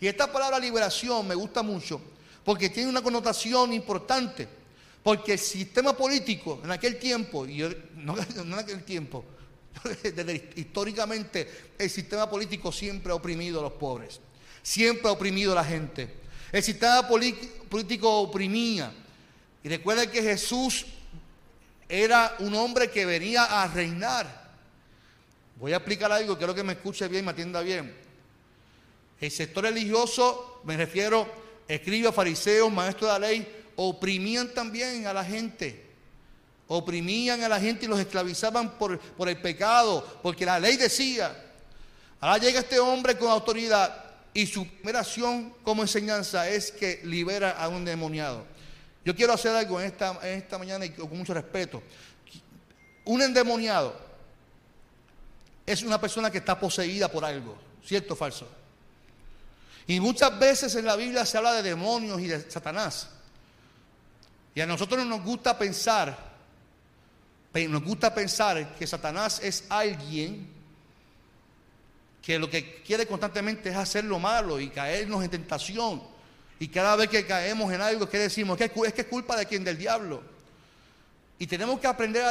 Y 0.01 0.07
esta 0.07 0.31
palabra 0.31 0.57
liberación 0.57 1.27
me 1.27 1.35
gusta 1.35 1.61
mucho 1.61 2.01
porque 2.43 2.69
tiene 2.69 2.89
una 2.89 3.03
connotación 3.03 3.71
importante. 3.73 4.47
Porque 5.05 5.33
el 5.33 5.39
sistema 5.39 5.95
político 5.95 6.61
en 6.63 6.71
aquel 6.71 6.97
tiempo, 6.97 7.45
y 7.45 7.59
no, 7.97 8.17
en 8.17 8.53
aquel 8.55 8.83
tiempo, 8.83 9.23
históricamente 10.55 11.47
el 11.77 11.91
sistema 11.91 12.27
político 12.27 12.71
siempre 12.71 13.11
ha 13.11 13.15
oprimido 13.15 13.59
a 13.59 13.63
los 13.63 13.73
pobres, 13.73 14.19
siempre 14.63 15.07
ha 15.07 15.11
oprimido 15.11 15.51
a 15.51 15.55
la 15.57 15.63
gente. 15.63 16.11
El 16.51 16.63
sistema 16.63 17.07
político 17.07 18.19
oprimía. 18.19 18.91
Y 19.63 19.69
recuerden 19.69 20.09
que 20.09 20.23
Jesús 20.23 20.87
era 21.87 22.35
un 22.39 22.55
hombre 22.55 22.89
que 22.89 23.05
venía 23.05 23.43
a 23.43 23.67
reinar. 23.67 24.55
Voy 25.57 25.73
a 25.73 25.77
explicar 25.77 26.11
algo, 26.11 26.35
quiero 26.35 26.55
que 26.55 26.63
me 26.63 26.73
escuche 26.73 27.07
bien 27.07 27.23
y 27.23 27.25
me 27.27 27.31
atienda 27.31 27.61
bien. 27.61 27.95
El 29.21 29.29
sector 29.29 29.65
religioso, 29.65 30.61
me 30.63 30.75
refiero, 30.75 31.31
escribas, 31.67 32.15
fariseos, 32.15 32.73
maestros 32.73 33.13
de 33.13 33.19
la 33.19 33.27
ley, 33.27 33.64
oprimían 33.75 34.53
también 34.53 35.07
a 35.07 35.13
la 35.13 35.23
gente. 35.23 35.83
Oprimían 36.67 37.43
a 37.43 37.49
la 37.49 37.59
gente 37.59 37.85
y 37.85 37.87
los 37.87 37.99
esclavizaban 37.99 38.77
por, 38.77 38.99
por 38.99 39.29
el 39.29 39.39
pecado, 39.39 40.19
porque 40.23 40.45
la 40.45 40.59
ley 40.59 40.77
decía. 40.77 41.35
Ahora 42.19 42.37
llega 42.37 42.61
este 42.61 42.79
hombre 42.79 43.17
con 43.17 43.29
autoridad 43.29 44.03
y 44.33 44.47
su 44.47 44.67
primera 44.67 44.99
acción 44.99 45.53
como 45.63 45.81
enseñanza 45.81 46.49
es 46.49 46.71
que 46.71 47.01
libera 47.03 47.51
a 47.51 47.67
un 47.67 47.85
demoniado. 47.85 48.45
Yo 49.05 49.15
quiero 49.15 49.33
hacer 49.33 49.55
algo 49.55 49.79
en 49.79 49.87
esta, 49.87 50.19
en 50.23 50.39
esta 50.39 50.57
mañana 50.57 50.85
y 50.85 50.89
con 50.89 51.15
mucho 51.15 51.33
respeto. 51.33 51.81
Un 53.05 53.21
endemoniado 53.21 53.95
es 55.65 55.83
una 55.83 56.01
persona 56.01 56.31
que 56.31 56.39
está 56.39 56.59
poseída 56.59 57.07
por 57.07 57.23
algo, 57.23 57.55
¿cierto 57.85 58.13
o 58.13 58.17
falso? 58.17 58.47
Y 59.87 59.99
muchas 59.99 60.37
veces 60.37 60.75
en 60.75 60.85
la 60.85 60.95
Biblia 60.95 61.25
se 61.25 61.37
habla 61.37 61.53
de 61.53 61.63
demonios 61.63 62.19
y 62.19 62.27
de 62.27 62.49
Satanás. 62.49 63.09
Y 64.55 64.61
a 64.61 64.65
nosotros 64.65 65.05
nos 65.05 65.21
gusta 65.21 65.57
pensar, 65.57 66.17
nos 67.53 67.83
gusta 67.83 68.15
pensar 68.15 68.75
que 68.75 68.87
Satanás 68.87 69.41
es 69.43 69.65
alguien 69.69 70.55
que 72.21 72.39
lo 72.39 72.49
que 72.49 72.81
quiere 72.81 73.05
constantemente 73.05 73.69
es 73.69 73.75
hacer 73.75 74.05
lo 74.05 74.17
malo 74.17 74.59
y 74.59 74.69
caernos 74.69 75.23
en 75.23 75.29
tentación. 75.29 76.01
Y 76.57 76.69
cada 76.69 76.95
vez 76.95 77.09
que 77.09 77.25
caemos 77.25 77.71
en 77.71 77.81
algo, 77.81 78.09
¿qué 78.09 78.17
decimos? 78.17 78.59
Es 78.59 78.93
que 78.93 79.01
es 79.01 79.07
culpa 79.07 79.35
de 79.35 79.45
quien? 79.45 79.63
Del 79.65 79.77
diablo. 79.77 80.23
Y 81.37 81.47
tenemos 81.47 81.79
que 81.79 81.87
aprender 81.87 82.23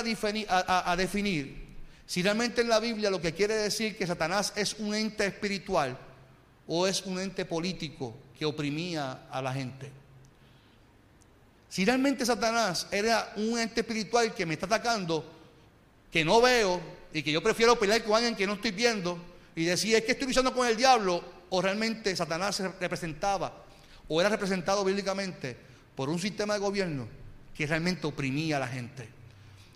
a, 0.48 0.90
a 0.90 0.96
definir 0.96 1.62
si 2.06 2.22
realmente 2.22 2.62
en 2.62 2.68
la 2.70 2.80
Biblia 2.80 3.10
lo 3.10 3.20
que 3.20 3.34
quiere 3.34 3.54
decir 3.54 3.96
que 3.96 4.06
Satanás 4.06 4.54
es 4.56 4.74
un 4.78 4.94
ente 4.94 5.26
espiritual 5.26 5.96
o 6.66 6.86
es 6.86 7.02
un 7.02 7.20
ente 7.20 7.44
político 7.44 8.16
que 8.38 8.46
oprimía 8.46 9.26
a 9.30 9.42
la 9.42 9.52
gente. 9.52 10.03
Si 11.74 11.84
realmente 11.84 12.24
Satanás 12.24 12.86
era 12.92 13.32
un 13.34 13.58
ente 13.58 13.80
espiritual 13.80 14.32
que 14.32 14.46
me 14.46 14.54
está 14.54 14.66
atacando, 14.66 15.28
que 16.08 16.24
no 16.24 16.40
veo 16.40 16.80
y 17.12 17.20
que 17.20 17.32
yo 17.32 17.42
prefiero 17.42 17.76
pelear 17.76 18.04
con 18.04 18.14
alguien 18.14 18.36
que 18.36 18.46
no 18.46 18.52
estoy 18.52 18.70
viendo 18.70 19.18
y 19.56 19.64
decir 19.64 19.96
es 19.96 20.04
que 20.04 20.12
estoy 20.12 20.28
luchando 20.28 20.54
con 20.54 20.68
el 20.68 20.76
diablo, 20.76 21.20
o 21.50 21.60
realmente 21.60 22.14
Satanás 22.14 22.54
se 22.54 22.68
representaba 22.68 23.64
o 24.06 24.20
era 24.20 24.30
representado 24.30 24.84
bíblicamente 24.84 25.56
por 25.96 26.08
un 26.08 26.20
sistema 26.20 26.54
de 26.54 26.60
gobierno 26.60 27.08
que 27.52 27.66
realmente 27.66 28.06
oprimía 28.06 28.58
a 28.58 28.60
la 28.60 28.68
gente 28.68 29.08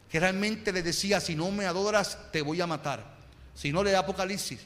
que 0.08 0.20
realmente 0.20 0.70
le 0.70 0.84
decía, 0.84 1.20
si 1.20 1.34
no 1.34 1.50
me 1.50 1.66
adoras, 1.66 2.16
te 2.30 2.42
voy 2.42 2.60
a 2.60 2.68
matar. 2.68 3.18
Si 3.56 3.72
no, 3.72 3.82
le 3.82 3.90
da 3.90 3.98
Apocalipsis. 3.98 4.60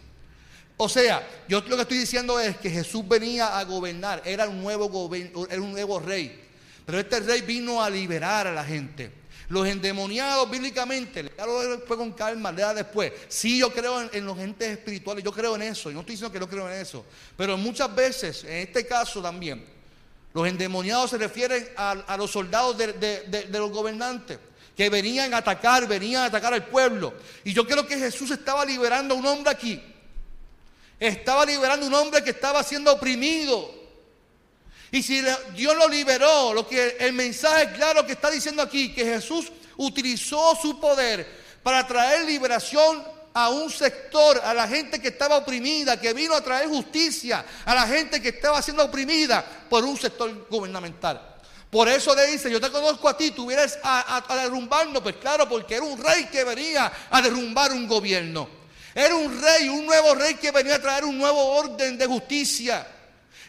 O 0.76 0.86
sea, 0.86 1.26
yo 1.48 1.62
lo 1.62 1.76
que 1.76 1.82
estoy 1.82 1.96
diciendo 1.96 2.38
es 2.38 2.58
que 2.58 2.68
Jesús 2.68 3.08
venía 3.08 3.58
a 3.58 3.64
gobernar, 3.64 4.20
era 4.26 4.46
un 4.46 4.62
nuevo, 4.62 5.10
era 5.14 5.62
un 5.62 5.72
nuevo 5.72 5.98
rey. 5.98 6.41
Pero 6.84 6.98
este 6.98 7.20
rey 7.20 7.42
vino 7.42 7.82
a 7.82 7.88
liberar 7.88 8.46
a 8.46 8.52
la 8.52 8.64
gente. 8.64 9.12
Los 9.48 9.66
endemoniados 9.66 10.50
bíblicamente, 10.50 11.22
léalo 11.22 11.76
después 11.76 11.98
con 11.98 12.12
calma, 12.12 12.50
lea 12.50 12.72
después. 12.72 13.12
Sí, 13.28 13.58
yo 13.58 13.72
creo 13.72 14.08
en, 14.10 14.24
los 14.24 14.38
entes 14.38 14.70
espirituales, 14.70 15.22
yo 15.22 15.32
creo 15.32 15.54
en 15.56 15.62
eso, 15.62 15.90
y 15.90 15.94
no 15.94 16.00
estoy 16.00 16.14
diciendo 16.14 16.32
que 16.32 16.40
no 16.40 16.48
creo 16.48 16.70
en 16.70 16.80
eso. 16.80 17.04
Pero 17.36 17.56
muchas 17.58 17.94
veces, 17.94 18.44
en 18.44 18.58
este 18.58 18.86
caso 18.86 19.20
también, 19.20 19.64
los 20.32 20.48
endemoniados 20.48 21.10
se 21.10 21.18
refieren 21.18 21.68
a, 21.76 22.16
los 22.16 22.30
soldados 22.30 22.78
de 22.78 23.46
los 23.50 23.70
gobernantes 23.70 24.38
que 24.76 24.88
venían 24.88 25.34
a 25.34 25.38
atacar, 25.38 25.86
venían 25.86 26.22
a 26.22 26.26
atacar 26.26 26.54
al 26.54 26.66
pueblo. 26.66 27.12
Y 27.44 27.52
yo 27.52 27.66
creo 27.66 27.86
que 27.86 27.98
Jesús 27.98 28.30
estaba 28.30 28.64
liberando 28.64 29.14
a 29.14 29.18
un 29.18 29.26
hombre 29.26 29.50
aquí. 29.50 29.82
Estaba 30.98 31.44
liberando 31.44 31.86
a 31.86 31.88
un 31.88 31.94
hombre 31.94 32.22
que 32.22 32.30
estaba 32.30 32.62
siendo 32.62 32.92
oprimido. 32.92 33.81
Y 34.92 35.02
si 35.02 35.24
Dios 35.56 35.76
lo 35.76 35.88
liberó, 35.88 36.52
lo 36.52 36.68
que 36.68 36.96
el 37.00 37.14
mensaje 37.14 37.72
claro 37.72 38.06
que 38.06 38.12
está 38.12 38.30
diciendo 38.30 38.62
aquí, 38.62 38.92
que 38.92 39.04
Jesús 39.04 39.50
utilizó 39.78 40.54
su 40.54 40.78
poder 40.78 41.26
para 41.62 41.86
traer 41.86 42.26
liberación 42.26 43.02
a 43.34 43.48
un 43.48 43.70
sector, 43.70 44.40
a 44.44 44.52
la 44.52 44.68
gente 44.68 45.00
que 45.00 45.08
estaba 45.08 45.38
oprimida, 45.38 45.98
que 45.98 46.12
vino 46.12 46.34
a 46.34 46.44
traer 46.44 46.68
justicia, 46.68 47.44
a 47.64 47.74
la 47.74 47.86
gente 47.86 48.20
que 48.20 48.28
estaba 48.28 48.60
siendo 48.60 48.84
oprimida 48.84 49.44
por 49.68 49.82
un 49.82 49.96
sector 49.96 50.46
gubernamental. 50.50 51.36
Por 51.70 51.88
eso 51.88 52.14
le 52.14 52.26
dice, 52.26 52.50
yo 52.50 52.60
te 52.60 52.70
conozco 52.70 53.08
a 53.08 53.16
ti, 53.16 53.30
tú 53.30 53.46
vienes 53.46 53.78
a, 53.82 54.22
derrumbarlo. 54.42 55.02
Pues 55.02 55.16
claro, 55.16 55.48
porque 55.48 55.76
era 55.76 55.84
un 55.84 55.98
rey 55.98 56.26
que 56.26 56.44
venía 56.44 56.92
a 57.08 57.22
derrumbar 57.22 57.72
un 57.72 57.88
gobierno. 57.88 58.46
Era 58.94 59.14
un 59.14 59.40
rey, 59.40 59.70
un 59.70 59.86
nuevo 59.86 60.14
rey 60.14 60.34
que 60.34 60.50
venía 60.50 60.74
a 60.74 60.82
traer 60.82 61.06
un 61.06 61.16
nuevo 61.16 61.42
orden 61.42 61.96
de 61.96 62.04
justicia. 62.04 62.86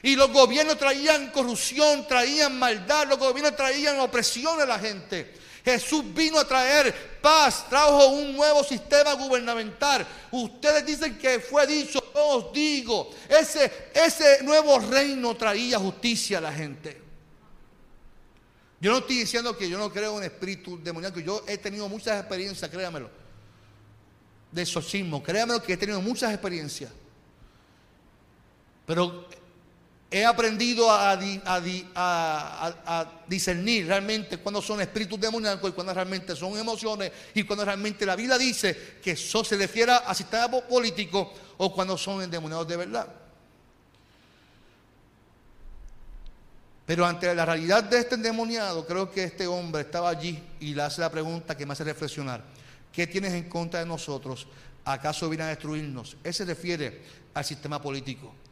Y 0.04 0.18
los 0.18 0.32
gobiernos 0.32 0.78
traían 0.78 1.32
corrupción, 1.32 2.06
traían 2.06 2.60
maldad, 2.60 3.08
los 3.08 3.18
gobiernos 3.18 3.56
traían 3.56 3.98
opresión 4.02 4.60
a 4.60 4.66
la 4.66 4.78
gente. 4.78 5.34
Jesús 5.64 6.04
vino 6.14 6.38
a 6.38 6.46
traer 6.46 7.20
paz, 7.22 7.70
trajo 7.70 8.08
un 8.10 8.36
nuevo 8.36 8.66
sistema 8.66 9.14
gubernamental. 9.14 10.06
Ustedes 10.32 10.86
dicen 10.86 11.18
que 11.18 11.40
fue 11.40 11.66
dicho, 11.66 12.04
yo 12.14 12.28
os 12.28 12.52
digo, 12.52 13.12
ese, 13.30 13.90
ese 13.94 14.44
nuevo 14.44 14.78
reino 14.78 15.38
traía 15.38 15.80
justicia 15.80 16.40
a 16.40 16.42
la 16.42 16.52
gente. 16.52 17.02
Yo 18.82 18.92
no 18.92 18.98
estoy 18.98 19.20
diciendo 19.20 19.58
que 19.58 19.70
yo 19.70 19.78
no 19.78 19.90
creo 19.90 20.18
en 20.18 20.26
espíritu 20.26 20.78
demoníaco. 20.84 21.22
Yo 21.22 21.46
he 21.48 21.58
tenido 21.58 21.88
muchas 21.88 22.20
experiencias, 22.20 22.70
créamelo, 22.70 23.10
de 24.52 24.62
exorcismo. 24.62 25.24
Créamelo 25.24 25.64
que 25.64 25.72
he 25.72 25.78
tenido 25.78 26.02
muchas 26.02 26.34
experiencias. 26.34 26.92
Pero 28.86 29.30
he 30.14 30.24
aprendido 30.24 30.92
a, 30.92 31.18
discernir 33.28 33.88
realmente 33.88 34.38
cuándo 34.38 34.62
son 34.62 34.80
espíritus 34.80 35.20
demoníacos 35.20 35.68
y 35.68 35.74
cuándo 35.74 35.92
realmente 35.92 36.36
son 36.36 36.56
emociones 36.56 37.12
y 37.34 37.42
cuándo 37.42 37.66
realmente 37.66 38.06
la 38.06 38.16
Biblia 38.16 38.38
dice 38.38 39.00
que 39.02 39.12
eso 39.12 39.44
se 39.44 39.58
refiere 39.58 39.92
a 39.92 40.14
sistema 40.14 40.48
político 40.52 41.34
o 41.58 41.74
cuando 41.74 41.98
son 41.98 42.22
endemoniados 42.22 42.68
de 42.68 42.78
verdad. 42.78 43.08
Pero 46.86 47.08
ante 47.08 47.34
la 47.34 47.46
realidad 47.46 47.84
de 47.84 47.98
este 47.98 48.14
endemoniado, 48.14 48.86
creo 48.86 49.10
que 49.10 49.24
este 49.24 49.48
hombre 49.48 49.82
estaba 49.82 50.10
allí 50.10 50.40
y 50.60 50.76
le 50.76 50.84
hace 50.84 51.02
la 51.02 51.10
pregunta 51.10 51.58
que 51.58 51.66
me 51.66 51.74
hace 51.74 51.86
reflexionar. 51.86 52.44
¿Qué 52.92 53.08
tienes 53.08 53.34
en 53.34 53.50
contra 53.50 53.80
de 53.80 53.88
nosotros? 53.88 54.46
¿Acaso 54.86 55.28
viene 55.28 55.46
a 55.46 55.48
destruirnos? 55.48 56.18
Él 56.24 56.34
se 56.36 56.46
refiere 56.46 57.02
al 57.34 57.44
sistema 57.44 57.82
político. 57.82 58.43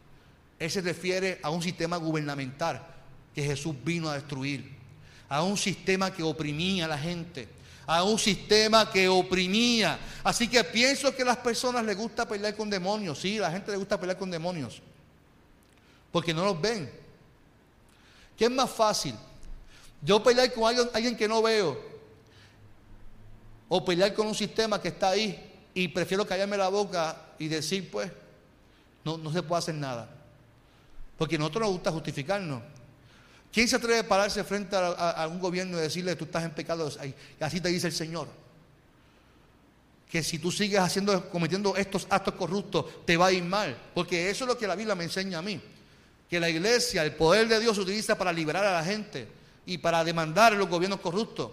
Él 0.61 0.69
se 0.69 0.79
refiere 0.79 1.39
a 1.41 1.49
un 1.49 1.59
sistema 1.59 1.97
gubernamental 1.97 2.85
que 3.33 3.41
Jesús 3.41 3.75
vino 3.83 4.07
a 4.09 4.13
destruir. 4.13 4.77
A 5.27 5.41
un 5.41 5.57
sistema 5.57 6.13
que 6.13 6.21
oprimía 6.21 6.85
a 6.85 6.87
la 6.87 6.99
gente. 6.99 7.49
A 7.87 8.03
un 8.03 8.19
sistema 8.19 8.91
que 8.91 9.09
oprimía. 9.09 9.97
Así 10.23 10.47
que 10.47 10.63
pienso 10.63 11.15
que 11.15 11.23
a 11.23 11.25
las 11.25 11.37
personas 11.37 11.83
les 11.83 11.97
gusta 11.97 12.27
pelear 12.27 12.55
con 12.55 12.69
demonios. 12.69 13.17
Sí, 13.17 13.39
a 13.39 13.41
la 13.41 13.51
gente 13.51 13.71
le 13.71 13.77
gusta 13.77 13.99
pelear 13.99 14.19
con 14.19 14.29
demonios. 14.29 14.83
Porque 16.11 16.31
no 16.31 16.45
los 16.45 16.61
ven. 16.61 16.91
¿Qué 18.37 18.45
es 18.45 18.51
más 18.51 18.69
fácil? 18.69 19.15
Yo 20.03 20.21
pelear 20.21 20.53
con 20.53 20.65
alguien, 20.65 20.87
alguien 20.93 21.17
que 21.17 21.27
no 21.27 21.41
veo. 21.41 21.81
O 23.67 23.83
pelear 23.83 24.13
con 24.13 24.27
un 24.27 24.35
sistema 24.35 24.79
que 24.79 24.89
está 24.89 25.09
ahí 25.09 25.53
y 25.73 25.87
prefiero 25.87 26.23
callarme 26.23 26.55
la 26.55 26.67
boca 26.67 27.19
y 27.39 27.47
decir, 27.47 27.89
pues, 27.89 28.11
no, 29.03 29.17
no 29.17 29.33
se 29.33 29.41
puede 29.41 29.57
hacer 29.57 29.73
nada. 29.73 30.20
Porque 31.21 31.37
nosotros 31.37 31.61
nos 31.61 31.71
gusta 31.73 31.91
justificarnos. 31.91 32.63
¿Quién 33.53 33.67
se 33.67 33.75
atreve 33.75 33.99
a 33.99 34.07
pararse 34.07 34.43
frente 34.43 34.75
a, 34.75 35.27
un 35.31 35.39
gobierno 35.39 35.77
y 35.77 35.81
decirle, 35.81 36.15
tú 36.15 36.25
estás 36.25 36.43
en 36.43 36.49
pecado? 36.49 36.91
Y 36.99 37.43
así 37.43 37.61
te 37.61 37.69
dice 37.69 37.85
el 37.85 37.93
Señor. 37.93 38.27
Que 40.09 40.23
si 40.23 40.39
tú 40.39 40.51
sigues 40.51 40.79
haciendo, 40.79 41.29
cometiendo 41.29 41.75
estos 41.75 42.07
actos 42.09 42.33
corruptos, 42.33 43.05
te 43.05 43.17
va 43.17 43.27
a 43.27 43.31
ir 43.31 43.43
mal. 43.43 43.77
Porque 43.93 44.31
eso 44.31 44.45
es 44.45 44.47
lo 44.47 44.57
que 44.57 44.65
la 44.65 44.75
Biblia 44.75 44.95
me 44.95 45.03
enseña 45.03 45.37
a 45.37 45.41
mí. 45.43 45.61
Que 46.27 46.39
la 46.39 46.49
iglesia, 46.49 47.03
el 47.03 47.13
poder 47.13 47.47
de 47.47 47.59
Dios 47.59 47.75
se 47.75 47.83
utiliza 47.83 48.17
para 48.17 48.33
liberar 48.33 48.65
a 48.65 48.73
la 48.73 48.83
gente 48.83 49.27
y 49.67 49.77
para 49.77 50.03
demandar 50.03 50.53
a 50.53 50.55
los 50.55 50.67
gobiernos 50.67 51.01
corruptos. 51.01 51.51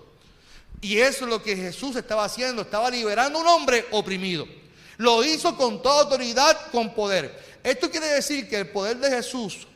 Y 0.80 0.96
eso 0.96 1.24
es 1.26 1.30
lo 1.30 1.42
que 1.42 1.54
Jesús 1.54 1.94
estaba 1.94 2.24
haciendo, 2.24 2.62
estaba 2.62 2.90
liberando 2.90 3.38
a 3.38 3.42
un 3.42 3.48
hombre 3.48 3.84
oprimido. 3.90 4.48
Lo 4.96 5.22
hizo 5.22 5.54
con 5.58 5.82
toda 5.82 6.04
autoridad, 6.04 6.70
con 6.72 6.94
poder. 6.94 7.47
Esto 7.62 7.90
quiere 7.90 8.06
decir 8.08 8.48
que 8.48 8.58
el 8.58 8.68
poder 8.68 8.98
de 8.98 9.10
Jesús 9.10 9.66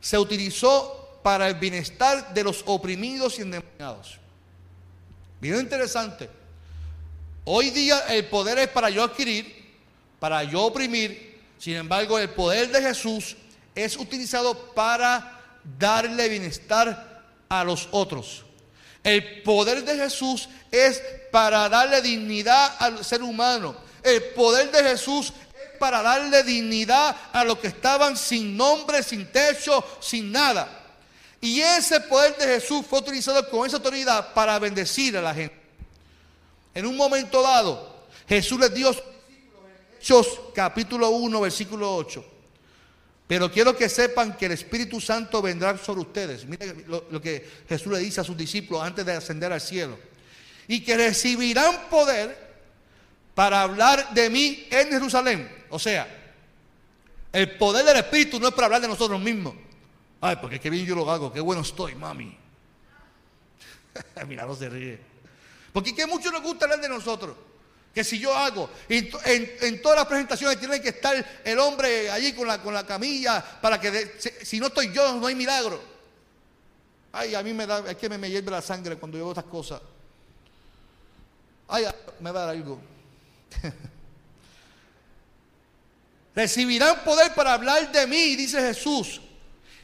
se 0.00 0.18
utilizó 0.18 1.20
para 1.22 1.48
el 1.48 1.54
bienestar 1.54 2.32
de 2.32 2.44
los 2.44 2.62
oprimidos 2.66 3.38
y 3.38 3.42
endemoniados. 3.42 4.18
Bien 5.40 5.56
interesante. 5.56 6.30
Hoy 7.44 7.70
día 7.70 7.98
el 8.08 8.26
poder 8.26 8.58
es 8.58 8.68
para 8.68 8.90
yo 8.90 9.04
adquirir, 9.04 9.74
para 10.18 10.42
yo 10.44 10.62
oprimir. 10.62 11.40
Sin 11.58 11.74
embargo, 11.74 12.18
el 12.18 12.30
poder 12.30 12.70
de 12.70 12.82
Jesús 12.82 13.36
es 13.74 13.96
utilizado 13.96 14.72
para 14.74 15.40
darle 15.78 16.28
bienestar 16.28 17.24
a 17.48 17.64
los 17.64 17.88
otros. 17.90 18.44
El 19.02 19.42
poder 19.42 19.84
de 19.84 19.96
Jesús 19.96 20.48
es 20.70 21.02
para 21.30 21.68
darle 21.68 22.02
dignidad 22.02 22.74
al 22.78 23.04
ser 23.04 23.22
humano. 23.22 23.76
El 24.02 24.22
poder 24.34 24.70
de 24.70 24.82
Jesús 24.82 25.28
es 25.28 25.45
para 25.78 26.02
darle 26.02 26.42
dignidad 26.42 27.16
a 27.32 27.44
los 27.44 27.58
que 27.58 27.68
estaban 27.68 28.16
sin 28.16 28.56
nombre, 28.56 29.02
sin 29.02 29.30
techo, 29.30 29.84
sin 30.00 30.32
nada. 30.32 30.84
Y 31.40 31.60
ese 31.60 32.00
poder 32.00 32.36
de 32.36 32.46
Jesús 32.46 32.84
fue 32.88 32.98
utilizado 32.98 33.48
con 33.50 33.66
esa 33.66 33.76
autoridad 33.76 34.32
para 34.32 34.58
bendecir 34.58 35.16
a 35.16 35.22
la 35.22 35.34
gente. 35.34 35.56
En 36.74 36.86
un 36.86 36.96
momento 36.96 37.42
dado, 37.42 38.06
Jesús 38.28 38.58
les 38.58 38.74
dio 38.74 38.94
Hechos 40.00 40.40
capítulo 40.54 41.10
1, 41.10 41.40
versículo 41.40 41.96
8. 41.96 42.24
Pero 43.26 43.50
quiero 43.50 43.76
que 43.76 43.88
sepan 43.88 44.36
que 44.36 44.46
el 44.46 44.52
Espíritu 44.52 45.00
Santo 45.00 45.42
vendrá 45.42 45.76
sobre 45.78 46.02
ustedes. 46.02 46.44
Miren 46.46 46.84
lo, 46.86 47.20
que 47.20 47.48
Jesús 47.68 47.92
le 47.92 47.98
dice 47.98 48.20
a 48.20 48.24
sus 48.24 48.36
discípulos 48.36 48.84
antes 48.84 49.04
de 49.04 49.12
ascender 49.14 49.52
al 49.52 49.60
cielo. 49.60 49.98
Y 50.68 50.80
que 50.80 50.96
recibirán 50.96 51.88
poder 51.90 52.36
para 53.34 53.62
hablar 53.62 54.14
de 54.14 54.30
mí 54.30 54.66
en 54.70 54.90
Jerusalén. 54.90 55.55
O 55.76 55.78
sea, 55.78 56.08
el 57.30 57.58
poder 57.58 57.84
del 57.84 57.98
Espíritu 57.98 58.40
no 58.40 58.48
es 58.48 58.54
para 58.54 58.64
hablar 58.64 58.80
de 58.80 58.88
nosotros 58.88 59.20
mismos. 59.20 59.54
Ay, 60.22 60.36
porque 60.40 60.58
qué 60.58 60.70
bien 60.70 60.86
yo 60.86 60.94
lo 60.94 61.10
hago, 61.10 61.30
qué 61.30 61.38
bueno 61.38 61.60
estoy, 61.60 61.94
mami. 61.94 62.34
Mira, 64.26 64.46
no 64.46 64.56
se 64.56 64.70
ríe. 64.70 64.98
Porque 65.74 65.94
que 65.94 66.06
mucho 66.06 66.30
nos 66.32 66.42
gusta 66.42 66.64
hablar 66.64 66.80
de 66.80 66.88
nosotros 66.88 67.36
que 67.92 68.04
si 68.04 68.18
yo 68.18 68.34
hago, 68.34 68.70
en, 68.88 69.10
en, 69.60 69.82
todas 69.82 69.98
las 69.98 70.06
presentaciones 70.06 70.58
tiene 70.58 70.80
que 70.80 70.90
estar 70.90 71.42
el 71.44 71.58
hombre 71.58 72.10
allí 72.10 72.32
con 72.32 72.46
la, 72.46 72.86
camilla 72.86 73.44
para 73.60 73.78
que 73.78 74.18
si, 74.18 74.58
no 74.58 74.68
estoy 74.68 74.92
yo 74.94 75.14
no 75.14 75.26
hay 75.26 75.34
milagro. 75.34 75.78
Ay, 77.12 77.34
a 77.34 77.42
mí 77.42 77.52
me 77.52 77.66
da, 77.66 77.90
es 77.90 77.96
que 77.96 78.08
me, 78.08 78.16
me 78.16 78.30
hierve 78.30 78.50
la 78.50 78.62
sangre 78.62 78.96
cuando 78.96 79.18
yo 79.18 79.24
veo 79.24 79.32
estas 79.32 79.50
cosas. 79.50 79.82
Ay, 81.68 81.84
me 82.20 82.30
va 82.30 82.44
a 82.44 82.46
dar 82.46 82.56
algo. 82.56 82.80
Recibirán 86.36 87.02
poder 87.02 87.34
para 87.34 87.54
hablar 87.54 87.90
de 87.90 88.06
mí, 88.06 88.36
dice 88.36 88.60
Jesús. 88.60 89.22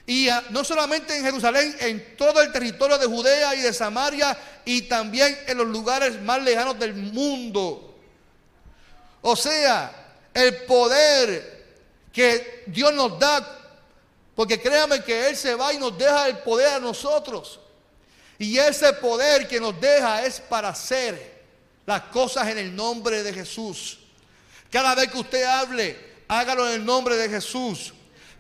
Y 0.07 0.29
no 0.51 0.63
solamente 0.63 1.17
en 1.17 1.25
Jerusalén, 1.25 1.75
en 1.81 2.15
todo 2.17 2.43
el 2.43 2.53
territorio 2.53 2.99
de 2.99 3.07
Judea 3.07 3.55
y 3.55 3.63
de 3.63 3.73
Samaria 3.73 4.37
y 4.67 4.83
también 4.83 5.39
en 5.47 5.57
los 5.57 5.67
lugares 5.67 6.21
más 6.21 6.43
lejanos 6.43 6.79
del 6.79 6.93
mundo. 6.93 7.99
O 9.23 9.35
sea, 9.35 9.93
el 10.35 10.65
poder 10.65 11.65
que 12.13 12.65
Dios 12.67 12.93
nos 12.93 13.19
da, 13.19 13.61
porque 14.35 14.61
créame 14.61 15.03
que 15.03 15.31
Él 15.31 15.37
se 15.37 15.55
va 15.55 15.73
y 15.73 15.79
nos 15.79 15.97
deja 15.97 16.29
el 16.29 16.39
poder 16.41 16.75
a 16.75 16.81
nosotros. 16.81 17.61
Y 18.39 18.59
ese 18.59 18.93
poder 18.95 19.49
que 19.49 19.59
nos 19.59 19.81
deja 19.81 20.23
es 20.27 20.39
para 20.39 20.69
hacer 20.69 21.33
las 21.87 22.03
cosas 22.03 22.49
en 22.49 22.59
el 22.59 22.77
nombre 22.77 23.23
de 23.23 23.33
Jesús. 23.33 24.01
Cada 24.71 24.95
vez 24.95 25.11
que 25.11 25.19
usted 25.19 25.45
hable, 25.45 26.12
hágalo 26.39 26.67
en 26.69 26.75
el 26.75 26.85
nombre 26.85 27.17
de 27.17 27.29
Jesús. 27.29 27.93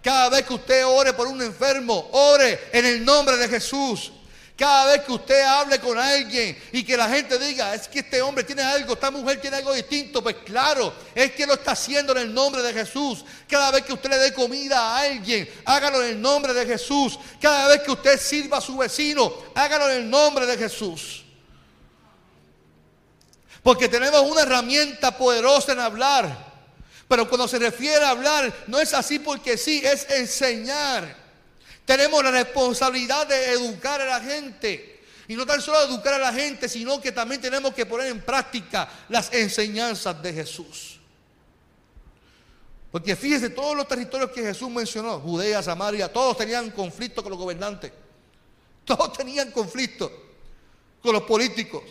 Cada 0.02 0.30
vez 0.30 0.46
que 0.46 0.54
usted 0.54 0.84
ore 0.86 1.12
por 1.12 1.26
un 1.26 1.40
enfermo, 1.42 2.08
ore 2.12 2.68
en 2.72 2.84
el 2.84 3.04
nombre 3.04 3.36
de 3.36 3.48
Jesús. 3.48 4.12
Cada 4.56 4.92
vez 4.92 5.02
que 5.02 5.12
usted 5.12 5.42
hable 5.42 5.78
con 5.78 5.98
alguien 5.98 6.56
y 6.72 6.84
que 6.84 6.96
la 6.96 7.08
gente 7.08 7.38
diga, 7.38 7.74
es 7.74 7.88
que 7.88 8.00
este 8.00 8.20
hombre 8.22 8.44
tiene 8.44 8.62
algo, 8.62 8.94
esta 8.94 9.10
mujer 9.10 9.40
tiene 9.40 9.56
algo 9.56 9.72
distinto, 9.72 10.22
pues 10.22 10.36
claro, 10.44 10.92
es 11.14 11.32
que 11.32 11.46
lo 11.46 11.54
está 11.54 11.72
haciendo 11.72 12.12
en 12.12 12.18
el 12.18 12.34
nombre 12.34 12.62
de 12.62 12.72
Jesús. 12.72 13.24
Cada 13.48 13.70
vez 13.70 13.84
que 13.84 13.92
usted 13.92 14.10
le 14.10 14.18
dé 14.18 14.32
comida 14.32 14.78
a 14.78 15.00
alguien, 15.00 15.48
hágalo 15.64 16.02
en 16.02 16.10
el 16.10 16.20
nombre 16.20 16.52
de 16.52 16.66
Jesús. 16.66 17.18
Cada 17.40 17.68
vez 17.68 17.82
que 17.82 17.90
usted 17.90 18.20
sirva 18.20 18.58
a 18.58 18.60
su 18.60 18.76
vecino, 18.76 19.32
hágalo 19.54 19.90
en 19.90 20.02
el 20.02 20.10
nombre 20.10 20.46
de 20.46 20.56
Jesús. 20.56 21.24
Porque 23.62 23.88
tenemos 23.88 24.20
una 24.22 24.42
herramienta 24.42 25.16
poderosa 25.16 25.72
en 25.72 25.80
hablar. 25.80 26.51
Pero 27.12 27.28
cuando 27.28 27.46
se 27.46 27.58
refiere 27.58 28.02
a 28.06 28.08
hablar, 28.08 28.64
no 28.68 28.80
es 28.80 28.94
así 28.94 29.18
porque 29.18 29.58
sí, 29.58 29.82
es 29.84 30.08
enseñar. 30.08 31.14
Tenemos 31.84 32.24
la 32.24 32.30
responsabilidad 32.30 33.26
de 33.26 33.52
educar 33.52 34.00
a 34.00 34.06
la 34.06 34.20
gente. 34.22 35.02
Y 35.28 35.34
no 35.34 35.44
tan 35.44 35.60
solo 35.60 35.82
educar 35.82 36.14
a 36.14 36.18
la 36.18 36.32
gente, 36.32 36.70
sino 36.70 37.02
que 37.02 37.12
también 37.12 37.38
tenemos 37.38 37.74
que 37.74 37.84
poner 37.84 38.06
en 38.06 38.22
práctica 38.22 38.88
las 39.10 39.30
enseñanzas 39.30 40.22
de 40.22 40.32
Jesús. 40.32 41.00
Porque 42.90 43.14
fíjese, 43.14 43.50
todos 43.50 43.76
los 43.76 43.86
territorios 43.86 44.30
que 44.30 44.40
Jesús 44.40 44.70
mencionó, 44.70 45.20
Judea, 45.20 45.62
Samaria, 45.62 46.10
todos 46.10 46.38
tenían 46.38 46.70
conflicto 46.70 47.22
con 47.22 47.28
los 47.28 47.38
gobernantes. 47.38 47.92
Todos 48.86 49.12
tenían 49.12 49.50
conflicto 49.50 50.10
con 51.02 51.12
los 51.12 51.24
políticos. 51.24 51.82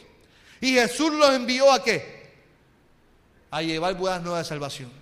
Y 0.59 0.73
Jesús 0.73 1.13
los 1.13 1.29
envió 1.29 1.71
a 1.71 1.83
qué? 1.83 2.33
A 3.51 3.61
llevar 3.61 3.95
buenas 3.95 4.23
nuevas 4.23 4.47
de 4.47 4.49
salvación. 4.49 5.00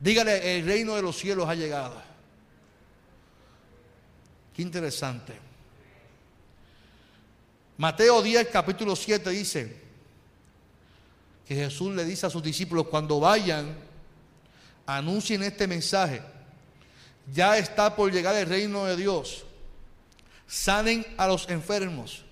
Dígale, 0.00 0.58
el 0.58 0.66
reino 0.66 0.94
de 0.94 1.02
los 1.02 1.16
cielos 1.16 1.48
ha 1.48 1.54
llegado 1.54 2.08
interesante. 4.62 5.34
Mateo 7.76 8.22
10, 8.22 8.48
capítulo 8.48 8.96
7 8.96 9.30
dice 9.30 9.76
que 11.46 11.54
Jesús 11.54 11.94
le 11.94 12.04
dice 12.04 12.26
a 12.26 12.30
sus 12.30 12.42
discípulos, 12.42 12.88
cuando 12.88 13.20
vayan, 13.20 13.74
anuncien 14.86 15.42
este 15.42 15.66
mensaje. 15.66 16.20
Ya 17.32 17.56
está 17.56 17.94
por 17.94 18.12
llegar 18.12 18.34
el 18.34 18.48
reino 18.48 18.84
de 18.84 18.96
Dios. 18.96 19.44
Sanen 20.46 21.06
a 21.16 21.26
los 21.26 21.48
enfermos. 21.48 22.24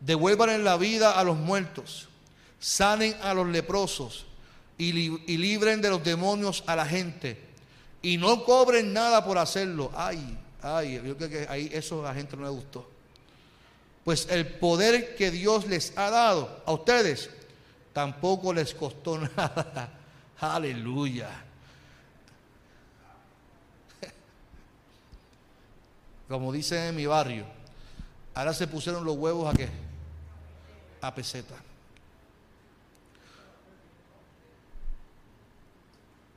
Devuelvan 0.00 0.50
en 0.50 0.64
la 0.64 0.76
vida 0.76 1.12
a 1.12 1.22
los 1.22 1.36
muertos. 1.36 2.08
Sanen 2.58 3.14
a 3.22 3.34
los 3.34 3.46
leprosos. 3.46 4.26
Y, 4.88 5.36
libren 5.36 5.80
de 5.80 5.90
los 5.90 6.02
demonios 6.02 6.64
a 6.66 6.76
la 6.76 6.86
gente. 6.86 7.38
Y 8.02 8.16
no 8.16 8.44
cobren 8.44 8.92
nada 8.92 9.24
por 9.24 9.38
hacerlo. 9.38 9.92
Ay, 9.94 10.38
Ay, 10.62 11.02
yo 11.04 11.16
creo 11.16 11.28
que 11.28 11.46
ahí 11.48 11.68
eso 11.72 12.00
a 12.00 12.10
la 12.10 12.14
gente 12.14 12.36
no 12.36 12.44
le 12.44 12.50
gustó. 12.50 12.88
Pues 14.04 14.28
el 14.30 14.46
poder 14.46 15.16
que 15.16 15.30
Dios 15.30 15.66
les 15.66 15.96
ha 15.98 16.08
dado 16.10 16.62
a 16.64 16.72
ustedes 16.72 17.30
tampoco 17.92 18.52
les 18.52 18.72
costó 18.72 19.18
nada. 19.36 19.90
Aleluya. 20.38 21.46
como 26.28 26.50
dicen 26.50 26.78
en 26.84 26.96
mi 26.96 27.04
barrio, 27.04 27.44
ahora 28.32 28.54
se 28.54 28.66
pusieron 28.66 29.04
los 29.04 29.18
huevos 29.18 29.52
a 29.52 29.54
qué? 29.54 29.68
A 31.02 31.14
peseta. 31.14 31.54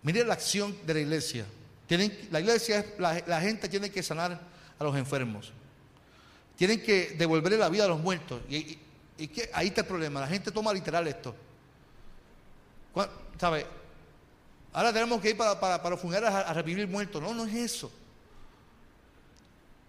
Mire 0.05 0.23
la 0.23 0.35
acción 0.35 0.77
de 0.85 0.93
la 0.93 0.99
iglesia. 0.99 1.45
La 2.29 2.39
iglesia, 2.39 2.85
la, 2.99 3.23
la 3.25 3.41
gente 3.41 3.67
tiene 3.67 3.89
que 3.89 4.03
sanar 4.03 4.39
a 4.77 4.83
los 4.83 4.95
enfermos. 4.95 5.51
Tienen 6.55 6.79
que 6.83 7.15
devolverle 7.17 7.57
la 7.57 7.69
vida 7.69 7.85
a 7.85 7.87
los 7.87 7.99
muertos. 7.99 8.39
Y, 8.47 8.77
que 9.27 9.49
ahí 9.51 9.67
está 9.67 9.81
el 9.81 9.87
problema. 9.87 10.19
La 10.19 10.27
gente 10.27 10.51
toma 10.51 10.71
literal 10.71 11.07
esto. 11.07 11.35
¿Sabe? 13.39 13.65
Ahora 14.73 14.93
tenemos 14.93 15.19
que 15.19 15.31
ir 15.31 15.37
para, 15.37 15.59
para, 15.59 15.81
para 15.81 15.95
a, 15.95 16.39
a, 16.41 16.53
revivir 16.53 16.87
muertos. 16.87 17.19
No, 17.19 17.33
no 17.33 17.47
es 17.47 17.55
eso. 17.55 17.91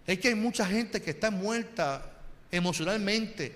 Es 0.07 0.17
que 0.17 0.29
hay 0.29 0.35
mucha 0.35 0.65
gente 0.65 0.99
que 0.99 1.11
está 1.11 1.29
muerta 1.29 2.11
emocionalmente 2.49 3.55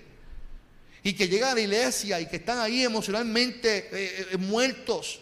y 1.02 1.12
que 1.12 1.26
llega 1.26 1.50
a 1.50 1.54
la 1.56 1.60
iglesia 1.60 2.20
y 2.20 2.26
que 2.26 2.36
están 2.36 2.58
ahí 2.58 2.84
emocionalmente 2.84 3.88
eh, 3.90 4.28
eh, 4.30 4.36
muertos 4.36 5.21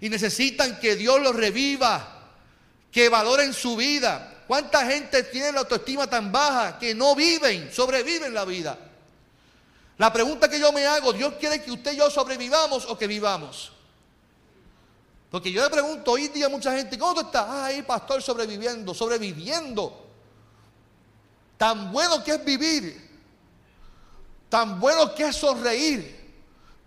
y 0.00 0.08
necesitan 0.08 0.78
que 0.80 0.96
Dios 0.96 1.20
los 1.20 1.34
reviva, 1.34 2.20
que 2.90 3.08
valoren 3.08 3.52
su 3.52 3.76
vida. 3.76 4.44
¿Cuánta 4.46 4.84
gente 4.86 5.22
tiene 5.24 5.52
la 5.52 5.60
autoestima 5.60 6.08
tan 6.08 6.32
baja 6.32 6.78
que 6.78 6.94
no 6.94 7.14
viven, 7.14 7.72
sobreviven 7.72 8.34
la 8.34 8.44
vida? 8.44 8.76
La 9.98 10.12
pregunta 10.12 10.48
que 10.48 10.58
yo 10.58 10.72
me 10.72 10.86
hago, 10.86 11.12
¿Dios 11.12 11.34
quiere 11.38 11.62
que 11.62 11.70
usted 11.70 11.92
y 11.92 11.96
yo 11.96 12.10
sobrevivamos 12.10 12.86
o 12.86 12.96
que 12.96 13.06
vivamos? 13.06 13.72
Porque 15.30 15.52
yo 15.52 15.62
le 15.62 15.70
pregunto 15.70 16.12
hoy 16.12 16.28
día 16.28 16.46
a 16.46 16.48
mucha 16.48 16.74
gente, 16.74 16.98
¿cómo 16.98 17.14
tú 17.14 17.20
estás? 17.20 17.46
Ay, 17.48 17.82
pastor, 17.82 18.20
sobreviviendo, 18.20 18.92
sobreviviendo. 18.94 20.06
Tan 21.56 21.92
bueno 21.92 22.24
que 22.24 22.32
es 22.32 22.44
vivir, 22.44 23.10
tan 24.48 24.80
bueno 24.80 25.14
que 25.14 25.28
es 25.28 25.36
sonreír, 25.36 26.19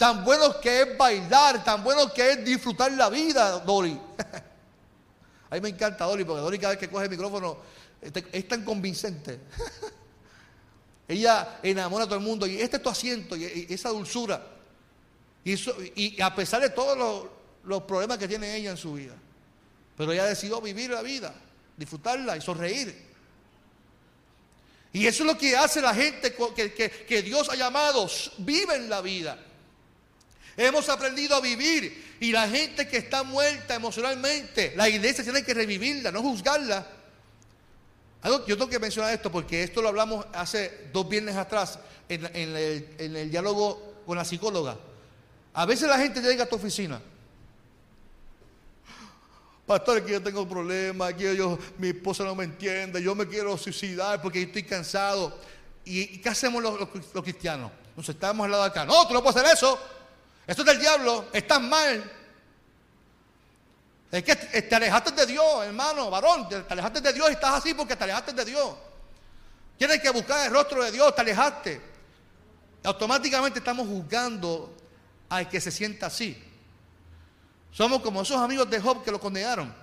tan 0.03 0.21
bueno 0.21 0.59
que 0.59 0.81
es 0.81 0.97
bailar, 0.97 1.63
tan 1.63 1.81
bueno 1.81 2.11
que 2.11 2.31
es 2.31 2.43
disfrutar 2.43 2.91
la 2.91 3.09
vida, 3.09 3.59
Dori. 3.59 3.97
A 5.49 5.55
mí 5.55 5.61
me 5.61 5.69
encanta 5.69 6.03
Dori, 6.03 6.25
porque 6.25 6.41
Dori 6.41 6.59
cada 6.59 6.71
vez 6.71 6.79
que 6.81 6.89
coge 6.89 7.05
el 7.05 7.09
micrófono 7.09 7.55
este, 8.01 8.27
es 8.33 8.45
tan 8.45 8.65
convincente. 8.65 9.39
Ella 11.07 11.57
enamora 11.63 12.03
a 12.03 12.07
todo 12.07 12.17
el 12.17 12.25
mundo 12.25 12.45
y 12.45 12.59
este 12.59 12.75
es 12.75 12.83
tu 12.83 12.89
asiento 12.89 13.37
y 13.37 13.65
esa 13.69 13.89
dulzura. 13.91 14.45
Y, 15.45 16.21
a 16.21 16.35
pesar 16.35 16.59
de 16.59 16.71
todos 16.71 17.29
los, 17.63 17.83
problemas 17.83 18.17
que 18.17 18.27
tiene 18.27 18.57
ella 18.57 18.71
en 18.71 18.77
su 18.77 18.95
vida, 18.95 19.15
pero 19.95 20.11
ella 20.11 20.25
decidió 20.25 20.59
vivir 20.59 20.89
la 20.89 21.01
vida, 21.01 21.33
disfrutarla 21.77 22.35
y 22.35 22.41
sonreír. 22.41 22.93
Y 24.91 25.07
eso 25.07 25.23
es 25.23 25.27
lo 25.27 25.37
que 25.37 25.55
hace 25.55 25.81
la 25.81 25.95
gente 25.95 26.35
que, 26.35 26.73
que, 27.07 27.21
Dios 27.21 27.47
ha 27.47 27.55
llamado, 27.55 28.09
viven 28.39 28.89
la 28.89 29.01
vida. 29.01 29.39
Hemos 30.55 30.87
aprendido 30.89 31.35
a 31.35 31.41
vivir 31.41 32.15
y 32.19 32.31
la 32.31 32.47
gente 32.47 32.87
que 32.87 32.97
está 32.97 33.23
muerta 33.23 33.75
emocionalmente, 33.75 34.73
la 34.75 34.87
iglesia 34.87 35.23
tiene 35.23 35.43
que 35.43 35.53
revivirla, 35.53 36.11
no 36.11 36.21
juzgarla. 36.21 36.85
Yo 38.23 38.57
tengo 38.57 38.69
que 38.69 38.79
mencionar 38.79 39.13
esto 39.13 39.31
porque 39.31 39.63
esto 39.63 39.81
lo 39.81 39.89
hablamos 39.89 40.25
hace 40.33 40.89
dos 40.93 41.09
viernes 41.09 41.35
atrás 41.35 41.79
en, 42.07 42.25
el, 42.35 43.31
diálogo 43.31 44.01
con 44.05 44.17
la 44.17 44.23
psicóloga. 44.23 44.77
A 45.53 45.65
veces 45.65 45.89
la 45.89 45.97
gente 45.97 46.21
llega 46.21 46.43
a 46.43 46.47
tu 46.47 46.55
oficina. 46.55 47.01
Pastor, 49.65 50.05
que 50.05 50.11
yo 50.11 50.21
tengo 50.21 50.47
problemas, 50.47 51.13
que 51.13 51.35
yo, 51.35 51.57
mi 51.77 51.89
esposa 51.89 52.23
no 52.23 52.35
me 52.35 52.43
entiende, 52.43 53.01
yo 53.01 53.15
me 53.15 53.27
quiero 53.27 53.57
suicidar 53.57 54.21
porque 54.21 54.43
estoy 54.43 54.63
cansado. 54.63 55.37
¿Y, 55.83 56.19
qué 56.19 56.29
hacemos 56.29 56.63
los 56.63 57.23
cristianos? 57.23 57.71
Nos 57.95 58.07
estamos 58.07 58.45
al 58.45 58.51
lado 58.51 58.63
de 58.63 58.69
acá. 58.69 58.85
No, 58.85 59.07
tú 59.07 59.13
no 59.13 59.21
puedes 59.21 59.37
hacer 59.37 59.53
eso. 59.53 59.79
Esto 60.45 60.61
es 60.61 60.67
del 60.67 60.79
diablo, 60.79 61.27
estás 61.31 61.61
mal. 61.61 62.11
Es 64.11 64.23
que 64.23 64.35
te 64.35 64.75
alejaste 64.75 65.11
de 65.11 65.25
Dios, 65.25 65.65
hermano, 65.65 66.09
varón, 66.09 66.47
te 66.47 66.63
alejaste 66.69 67.01
de 67.01 67.13
Dios 67.13 67.29
y 67.29 67.33
estás 67.33 67.55
así 67.55 67.73
porque 67.73 67.95
te 67.95 68.03
alejaste 68.03 68.33
de 68.33 68.45
Dios. 68.45 68.75
Tienes 69.77 70.01
que 70.01 70.09
buscar 70.11 70.45
el 70.45 70.53
rostro 70.53 70.83
de 70.83 70.91
Dios, 70.91 71.15
te 71.15 71.21
alejaste. 71.21 71.81
Automáticamente 72.83 73.59
estamos 73.59 73.87
juzgando 73.87 74.75
al 75.29 75.49
que 75.49 75.59
se 75.59 75.71
sienta 75.71 76.07
así. 76.07 76.41
Somos 77.71 78.01
como 78.01 78.21
esos 78.21 78.37
amigos 78.37 78.69
de 78.69 78.79
Job 78.79 79.03
que 79.03 79.11
lo 79.11 79.19
condenaron. 79.19 79.73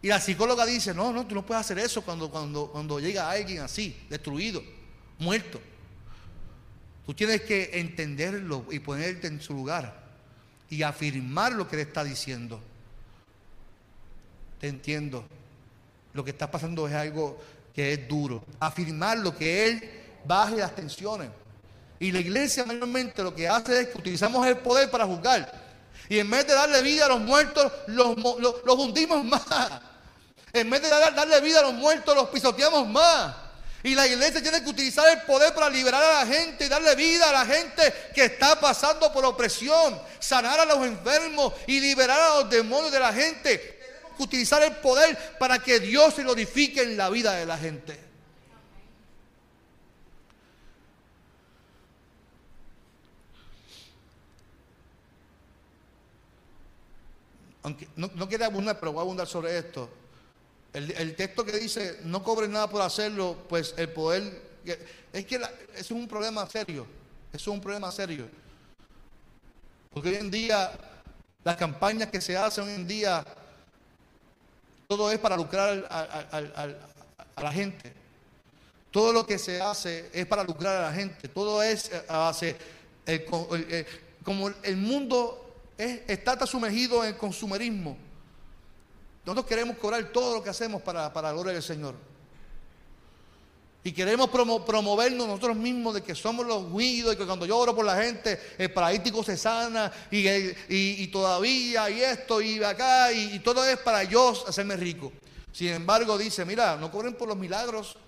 Y 0.00 0.08
la 0.08 0.20
psicóloga 0.20 0.64
dice, 0.66 0.94
no, 0.94 1.12
no, 1.12 1.26
tú 1.26 1.34
no 1.34 1.44
puedes 1.44 1.62
hacer 1.62 1.78
eso 1.78 2.02
cuando, 2.02 2.30
cuando, 2.30 2.66
cuando 2.66 3.00
llega 3.00 3.28
alguien 3.28 3.60
así, 3.62 4.06
destruido, 4.08 4.62
muerto. 5.18 5.60
Tú 7.06 7.12
tienes 7.12 7.42
que 7.42 7.70
entenderlo 7.74 8.64
y 8.70 8.78
ponerte 8.78 9.26
en 9.26 9.40
su 9.40 9.52
lugar 9.52 10.04
y 10.70 10.82
afirmar 10.82 11.52
lo 11.52 11.68
que 11.68 11.76
le 11.76 11.82
está 11.82 12.02
diciendo. 12.02 12.60
Te 14.60 14.68
entiendo. 14.68 15.26
Lo 16.14 16.24
que 16.24 16.30
está 16.30 16.50
pasando 16.50 16.88
es 16.88 16.94
algo 16.94 17.38
que 17.74 17.92
es 17.92 18.08
duro. 18.08 18.44
Afirmar 18.60 19.18
lo 19.18 19.36
que 19.36 19.68
Él 19.68 19.90
baje 20.24 20.56
las 20.56 20.74
tensiones. 20.74 21.28
Y 22.00 22.10
la 22.10 22.20
iglesia 22.20 22.64
mayormente 22.64 23.22
lo 23.22 23.34
que 23.34 23.48
hace 23.48 23.82
es 23.82 23.88
que 23.88 23.98
utilizamos 23.98 24.46
el 24.46 24.56
poder 24.58 24.90
para 24.90 25.04
juzgar. 25.04 25.62
Y 26.08 26.18
en 26.18 26.30
vez 26.30 26.46
de 26.46 26.54
darle 26.54 26.82
vida 26.82 27.06
a 27.06 27.08
los 27.08 27.20
muertos, 27.20 27.70
los, 27.88 28.16
los 28.16 28.78
hundimos 28.78 29.24
más. 29.26 29.46
En 30.52 30.70
vez 30.70 30.80
de 30.82 30.88
darle 30.88 31.40
vida 31.40 31.60
a 31.60 31.62
los 31.64 31.74
muertos, 31.74 32.14
los 32.14 32.28
pisoteamos 32.28 32.88
más. 32.88 33.43
Y 33.84 33.94
la 33.94 34.06
iglesia 34.06 34.40
tiene 34.40 34.64
que 34.64 34.70
utilizar 34.70 35.06
el 35.10 35.22
poder 35.26 35.52
para 35.52 35.68
liberar 35.68 36.02
a 36.02 36.24
la 36.24 36.26
gente 36.26 36.64
y 36.64 36.68
darle 36.68 36.94
vida 36.94 37.28
a 37.28 37.44
la 37.44 37.44
gente 37.44 37.92
que 38.14 38.24
está 38.24 38.58
pasando 38.58 39.12
por 39.12 39.26
opresión, 39.26 40.00
sanar 40.18 40.58
a 40.58 40.64
los 40.64 40.86
enfermos 40.86 41.52
y 41.66 41.80
liberar 41.80 42.18
a 42.18 42.40
los 42.40 42.48
demonios 42.50 42.90
de 42.90 42.98
la 42.98 43.12
gente. 43.12 43.58
Tenemos 43.58 44.16
que 44.16 44.22
utilizar 44.22 44.62
el 44.62 44.76
poder 44.76 45.36
para 45.38 45.58
que 45.58 45.80
Dios 45.80 46.14
se 46.14 46.22
glorifique 46.22 46.80
en 46.80 46.96
la 46.96 47.10
vida 47.10 47.34
de 47.34 47.44
la 47.44 47.58
gente. 47.58 48.00
Aunque 57.64 57.86
no, 57.96 58.10
no 58.14 58.26
quiero 58.26 58.46
abundar, 58.46 58.80
pero 58.80 58.92
voy 58.92 59.00
a 59.00 59.02
abundar 59.02 59.26
sobre 59.26 59.58
esto. 59.58 59.90
El, 60.74 61.14
texto 61.14 61.44
que 61.44 61.52
dice 61.52 62.00
no 62.02 62.24
cobres 62.24 62.50
nada 62.50 62.68
por 62.68 62.82
hacerlo, 62.82 63.38
pues 63.48 63.74
el 63.76 63.88
poder. 63.90 64.42
Es 65.12 65.24
que 65.24 65.40
es 65.76 65.90
un 65.92 66.08
problema 66.08 66.48
serio. 66.50 66.84
Es 67.32 67.46
un 67.46 67.60
problema 67.60 67.92
serio. 67.92 68.28
Porque 69.92 70.08
hoy 70.08 70.16
en 70.16 70.30
día, 70.32 70.72
las 71.44 71.56
campañas 71.56 72.10
que 72.10 72.20
se 72.20 72.36
hacen 72.36 72.64
hoy 72.64 72.74
en 72.74 72.88
día, 72.88 73.24
todo 74.88 75.12
es 75.12 75.18
para 75.20 75.36
lucrar 75.36 75.86
a 75.88 77.42
la 77.42 77.52
gente. 77.52 77.92
Todo 78.90 79.12
lo 79.12 79.24
que 79.24 79.38
se 79.38 79.60
hace 79.60 80.10
es 80.12 80.26
para 80.26 80.42
lucrar 80.42 80.76
a 80.76 80.82
la 80.90 80.92
gente. 80.92 81.28
Todo 81.28 81.62
es 81.62 81.90
eh, 81.92 82.02
hace, 82.08 82.56
como 84.24 84.48
el 84.48 84.76
mundo 84.76 85.52
está 85.78 86.46
sumergido 86.46 87.04
en 87.04 87.14
consumerismo. 87.14 87.96
Nosotros 89.24 89.46
queremos 89.46 89.76
cobrar 89.78 90.04
todo 90.12 90.34
lo 90.34 90.42
que 90.42 90.50
hacemos 90.50 90.82
para, 90.82 91.12
para 91.12 91.28
la 91.28 91.34
gloria 91.34 91.54
del 91.54 91.62
Señor. 91.62 91.94
Y 93.86 93.92
queremos 93.92 94.30
promovernos 94.30 95.26
nosotros 95.26 95.58
mismos 95.58 95.92
de 95.92 96.02
que 96.02 96.14
somos 96.14 96.46
los 96.46 96.72
huidos 96.72 97.14
y 97.14 97.18
que 97.18 97.26
cuando 97.26 97.44
yo 97.44 97.58
oro 97.58 97.76
por 97.76 97.84
la 97.84 98.02
gente, 98.02 98.40
el 98.56 98.72
paralítico 98.72 99.22
se 99.22 99.36
sana 99.36 99.92
y, 100.10 101.06
todavía 101.08 101.90
y 101.90 102.00
esto 102.00 102.40
y 102.40 102.64
acá 102.64 103.12
y, 103.12 103.38
todo 103.40 103.62
es 103.66 103.76
para 103.76 104.02
yo 104.04 104.32
hacerme 104.48 104.76
rico. 104.76 105.12
Sin 105.52 105.68
embargo, 105.68 106.16
dice, 106.16 106.46
mira, 106.46 106.76
no 106.78 106.90
cobren 106.90 107.12
por 107.12 107.28
los 107.28 107.36
milagros, 107.36 107.98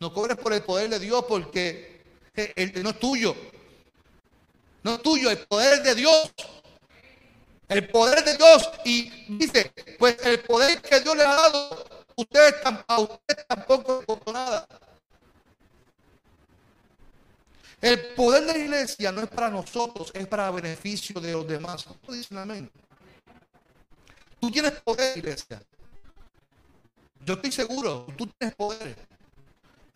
no 0.00 0.10
cobres 0.10 0.38
por 0.38 0.54
el 0.54 0.62
poder 0.62 0.88
de 0.88 0.98
Dios 0.98 1.22
porque 1.28 2.00
no 2.82 2.90
es 2.90 2.98
tuyo. 2.98 3.36
No 4.82 4.94
es 4.94 5.02
tuyo, 5.02 5.30
el 5.30 5.38
poder 5.40 5.82
de 5.82 5.94
Dios 5.94 6.32
el 7.70 7.88
poder 7.88 8.24
de 8.24 8.36
Dios 8.36 8.68
y 8.84 9.36
dice, 9.36 9.72
pues 9.96 10.16
el 10.24 10.40
poder 10.40 10.82
que 10.82 11.00
Dios 11.00 11.16
le 11.16 11.22
ha 11.22 11.34
dado, 11.34 11.86
ustedes, 12.16 12.56
a 12.64 12.98
ustedes 12.98 13.46
tampoco 13.46 14.04
le 14.26 14.32
nada. 14.32 14.66
El 17.80 18.14
poder 18.14 18.44
de 18.44 18.52
la 18.54 18.58
iglesia 18.58 19.12
no 19.12 19.22
es 19.22 19.28
para 19.28 19.48
nosotros, 19.48 20.10
es 20.14 20.26
para 20.26 20.50
beneficio 20.50 21.20
de 21.20 21.32
los 21.32 21.46
demás. 21.46 21.86
dicen 22.08 22.38
amén? 22.38 22.68
Tú 24.40 24.50
tienes 24.50 24.72
poder, 24.80 25.16
iglesia. 25.16 25.62
Yo 27.24 27.34
estoy 27.34 27.52
seguro, 27.52 28.06
tú 28.18 28.26
tienes 28.36 28.56
poder. 28.56 28.96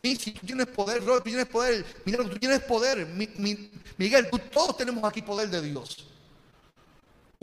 si 0.00 0.30
tú 0.30 0.46
tienes 0.46 0.66
poder, 0.68 1.04
Robert, 1.04 1.24
tú 1.24 1.30
tienes 1.30 1.46
poder. 1.46 1.84
Mira, 2.04 2.18
tú 2.18 2.38
tienes 2.38 2.60
poder. 2.60 3.04
Miguel, 3.98 4.30
tú, 4.30 4.38
todos 4.38 4.76
tenemos 4.76 5.02
aquí 5.02 5.22
poder 5.22 5.48
de 5.50 5.60
Dios. 5.60 6.13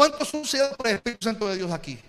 ¿Cuántos 0.01 0.29
son 0.29 0.43
sellados 0.43 0.75
por 0.77 0.87
el 0.87 0.95
Espíritu 0.95 1.25
Santo 1.25 1.47
de 1.47 1.57
Dios 1.57 1.71
aquí? 1.71 1.99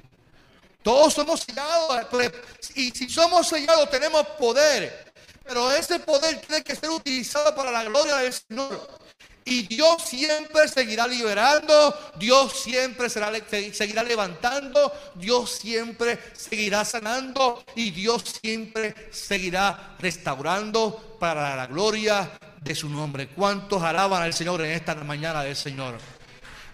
Todos 0.82 1.12
somos 1.12 1.40
sellados. 1.40 2.06
Pues, 2.10 2.32
y 2.74 2.90
si 2.90 3.06
somos 3.06 3.46
sellados 3.46 3.90
tenemos 3.90 4.26
poder. 4.38 5.12
Pero 5.44 5.70
ese 5.70 5.98
poder 5.98 6.40
tiene 6.40 6.64
que 6.64 6.74
ser 6.74 6.88
utilizado 6.88 7.54
para 7.54 7.70
la 7.70 7.84
gloria 7.84 8.16
del 8.16 8.32
Señor. 8.32 8.98
Y 9.44 9.66
Dios 9.66 10.04
siempre 10.06 10.68
seguirá 10.68 11.06
liberando, 11.06 11.94
Dios 12.16 12.62
siempre 12.62 13.10
será, 13.10 13.30
seguirá 13.50 14.02
levantando, 14.02 14.90
Dios 15.16 15.50
siempre 15.50 16.18
seguirá 16.32 16.86
sanando 16.86 17.62
y 17.76 17.90
Dios 17.90 18.24
siempre 18.40 18.94
seguirá 19.10 19.96
restaurando 19.98 21.18
para 21.20 21.54
la 21.56 21.66
gloria 21.66 22.30
de 22.58 22.74
su 22.74 22.88
nombre. 22.88 23.28
¿Cuántos 23.28 23.82
alaban 23.82 24.22
al 24.22 24.32
Señor 24.32 24.62
en 24.62 24.70
esta 24.70 24.94
mañana 24.94 25.42
del 25.42 25.56
Señor? 25.56 25.98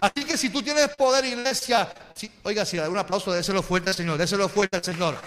Así 0.01 0.23
que 0.23 0.37
si 0.37 0.49
tú 0.49 0.61
tienes 0.61 0.95
poder, 0.95 1.25
iglesia, 1.25 1.93
oiga, 2.43 2.65
si 2.65 2.77
da 2.77 2.89
un 2.89 2.97
aplauso, 2.97 3.31
déselo 3.33 3.61
fuerte 3.61 3.89
al 3.89 3.95
Señor, 3.95 4.17
déselo 4.17 4.47
fuerte 4.47 4.77
al 4.77 4.83
Señor. 4.83 5.17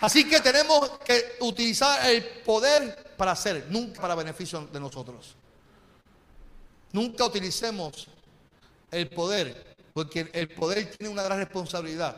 Así 0.00 0.28
que 0.28 0.40
tenemos 0.40 0.98
que 1.04 1.36
utilizar 1.40 2.08
el 2.08 2.24
poder 2.44 3.14
para 3.16 3.32
hacer, 3.32 3.66
nunca 3.68 4.00
para 4.00 4.14
beneficio 4.14 4.68
de 4.72 4.78
nosotros. 4.78 5.34
Nunca 6.92 7.24
utilicemos 7.24 8.06
el 8.92 9.08
poder, 9.08 9.76
porque 9.92 10.30
el 10.32 10.48
poder 10.48 10.94
tiene 10.96 11.12
una 11.12 11.24
gran 11.24 11.38
responsabilidad. 11.38 12.16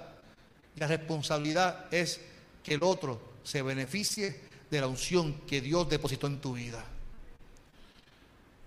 La 0.77 0.87
responsabilidad 0.87 1.87
es 1.91 2.21
que 2.63 2.75
el 2.75 2.83
otro 2.83 3.21
se 3.43 3.63
beneficie 3.63 4.43
de 4.71 4.81
la 4.81 4.87
unción 4.87 5.41
que 5.47 5.63
Dios 5.63 5.89
depositó 5.89 6.27
en 6.27 6.41
tu 6.41 6.53
vida. 6.53 6.85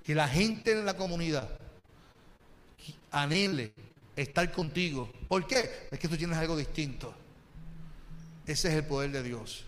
Que 0.04 0.14
la 0.14 0.28
gente 0.28 0.74
en 0.74 0.86
la 0.86 0.98
comunidad 0.98 1.50
anhele 3.12 3.74
estar 4.16 4.52
contigo. 4.52 5.10
¿Por 5.28 5.48
qué? 5.48 5.88
Es 5.92 6.00
que 6.00 6.08
tú 6.08 6.18
tienes 6.18 6.38
algo 6.38 6.58
distinto. 6.58 7.14
Ese 8.46 8.70
es 8.70 8.74
el 8.76 8.86
poder 8.86 9.12
de 9.12 9.24
Dios. 9.24 9.64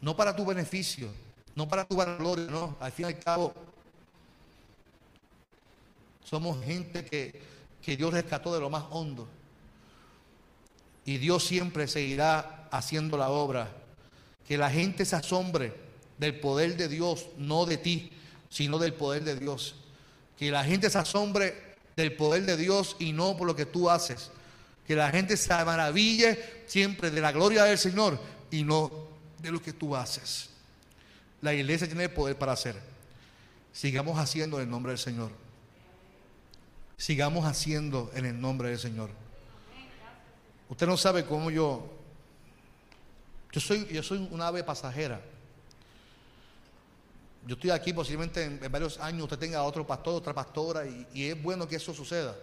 No 0.00 0.16
para 0.16 0.34
tu 0.34 0.44
beneficio, 0.44 1.08
no 1.54 1.68
para 1.68 1.86
tu 1.86 1.96
gloria, 1.96 2.46
no. 2.46 2.76
Al 2.80 2.92
fin 2.92 3.06
y 3.06 3.08
al 3.08 3.18
cabo, 3.18 3.54
somos 6.24 6.62
gente 6.64 7.04
que, 7.04 7.40
que 7.82 7.96
Dios 7.96 8.12
rescató 8.12 8.54
de 8.54 8.60
lo 8.60 8.70
más 8.70 8.84
hondo. 8.90 9.28
Y 11.04 11.18
Dios 11.18 11.44
siempre 11.44 11.88
seguirá 11.88 12.68
haciendo 12.70 13.16
la 13.16 13.30
obra. 13.30 13.70
Que 14.46 14.58
la 14.58 14.70
gente 14.70 15.04
se 15.04 15.16
asombre 15.16 15.74
del 16.18 16.38
poder 16.40 16.76
de 16.76 16.88
Dios, 16.88 17.26
no 17.36 17.66
de 17.66 17.78
ti, 17.78 18.12
sino 18.50 18.78
del 18.78 18.92
poder 18.92 19.24
de 19.24 19.36
Dios. 19.36 19.76
Que 20.36 20.50
la 20.50 20.64
gente 20.64 20.90
se 20.90 20.98
asombre 20.98 21.76
del 21.96 22.14
poder 22.14 22.44
de 22.44 22.56
Dios 22.56 22.96
y 22.98 23.12
no 23.12 23.36
por 23.36 23.46
lo 23.46 23.56
que 23.56 23.66
tú 23.66 23.88
haces. 23.88 24.30
Que 24.86 24.96
la 24.96 25.10
gente 25.10 25.36
se 25.36 25.48
maraville 25.64 26.38
siempre 26.66 27.10
de 27.10 27.20
la 27.20 27.32
gloria 27.32 27.64
del 27.64 27.78
Señor 27.78 28.20
y 28.50 28.64
no 28.64 28.90
de 29.38 29.52
lo 29.52 29.62
que 29.62 29.72
tú 29.72 29.96
haces. 29.96 30.50
La 31.40 31.54
iglesia 31.54 31.86
tiene 31.86 32.04
el 32.04 32.10
poder 32.10 32.36
para 32.36 32.52
hacer. 32.52 32.76
Sigamos 33.72 34.18
haciendo 34.18 34.58
en 34.58 34.64
el 34.64 34.70
nombre 34.70 34.92
del 34.92 34.98
Señor. 34.98 35.30
Sigamos 36.96 37.46
haciendo 37.46 38.10
en 38.14 38.26
el 38.26 38.40
nombre 38.40 38.68
del 38.70 38.78
Señor. 38.78 39.10
Usted 40.68 40.86
no 40.86 40.96
sabe 40.96 41.24
cómo 41.24 41.50
yo. 41.50 41.88
Yo 43.52 43.60
soy, 43.60 43.86
yo 43.86 44.02
soy 44.02 44.28
una 44.30 44.48
ave 44.48 44.62
pasajera. 44.62 45.20
Yo 47.46 47.54
estoy 47.54 47.70
aquí 47.70 47.92
posiblemente 47.92 48.44
en, 48.44 48.60
varios 48.70 48.98
años 48.98 49.24
usted 49.24 49.38
tenga 49.38 49.62
otro 49.62 49.86
pastor, 49.86 50.14
otra 50.14 50.34
pastora, 50.34 50.84
y, 50.86 51.24
es 51.24 51.42
bueno 51.42 51.66
que 51.66 51.76
eso 51.76 51.94
suceda. 51.94 52.36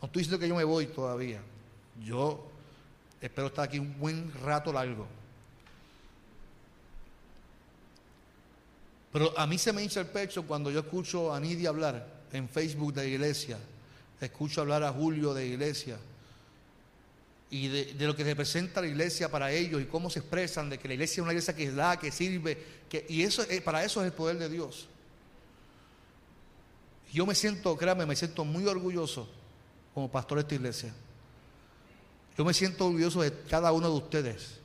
No 0.00 0.06
estoy 0.06 0.20
diciendo 0.20 0.38
que 0.38 0.48
yo 0.48 0.54
me 0.54 0.64
voy 0.64 0.86
todavía. 0.86 1.40
Yo 2.04 2.46
espero 3.20 3.46
estar 3.46 3.64
aquí 3.64 3.78
un 3.78 3.98
buen 3.98 4.32
rato 4.42 4.72
largo. 4.72 5.06
Pero 9.12 9.38
a 9.38 9.46
mí 9.46 9.58
se 9.58 9.72
me 9.72 9.82
hincha 9.82 10.00
el 10.00 10.06
pecho 10.06 10.46
cuando 10.46 10.70
yo 10.70 10.80
escucho 10.80 11.32
a 11.34 11.38
Nidia 11.38 11.68
hablar 11.68 12.22
en 12.32 12.48
Facebook 12.48 12.94
de 12.94 13.08
iglesia, 13.08 13.58
escucho 14.20 14.62
hablar 14.62 14.82
a 14.82 14.92
Julio 14.92 15.34
de 15.34 15.46
iglesia 15.46 15.98
y 17.52 17.68
de, 17.68 18.06
lo 18.06 18.16
que 18.16 18.24
representa 18.24 18.80
la 18.80 18.86
iglesia 18.86 19.30
para 19.30 19.52
ellos 19.52 19.82
y 19.82 19.84
cómo 19.84 20.08
se 20.08 20.20
expresan 20.20 20.70
de 20.70 20.78
que 20.78 20.88
la 20.88 20.94
iglesia 20.94 21.16
es 21.16 21.18
una 21.18 21.32
iglesia 21.32 21.54
que 21.54 21.70
da, 21.70 21.98
que 21.98 22.10
sirve, 22.10 22.56
y 23.10 23.22
eso 23.22 23.44
para 23.62 23.84
eso 23.84 24.00
es 24.00 24.06
el 24.06 24.12
poder 24.14 24.38
de 24.38 24.48
Dios. 24.48 24.88
Yo 27.12 27.26
me 27.26 27.34
siento, 27.34 27.76
créame, 27.76 28.06
me 28.06 28.16
siento 28.16 28.46
muy 28.46 28.66
orgulloso 28.66 29.28
como 29.92 30.10
pastor 30.10 30.38
de 30.38 30.42
esta 30.42 30.54
iglesia. 30.54 30.94
Yo 32.38 32.42
me 32.46 32.54
siento 32.54 32.86
orgulloso 32.86 33.20
de 33.20 33.30
cada 33.50 33.70
uno 33.72 33.90
de 33.90 33.96
ustedes. 33.96 34.58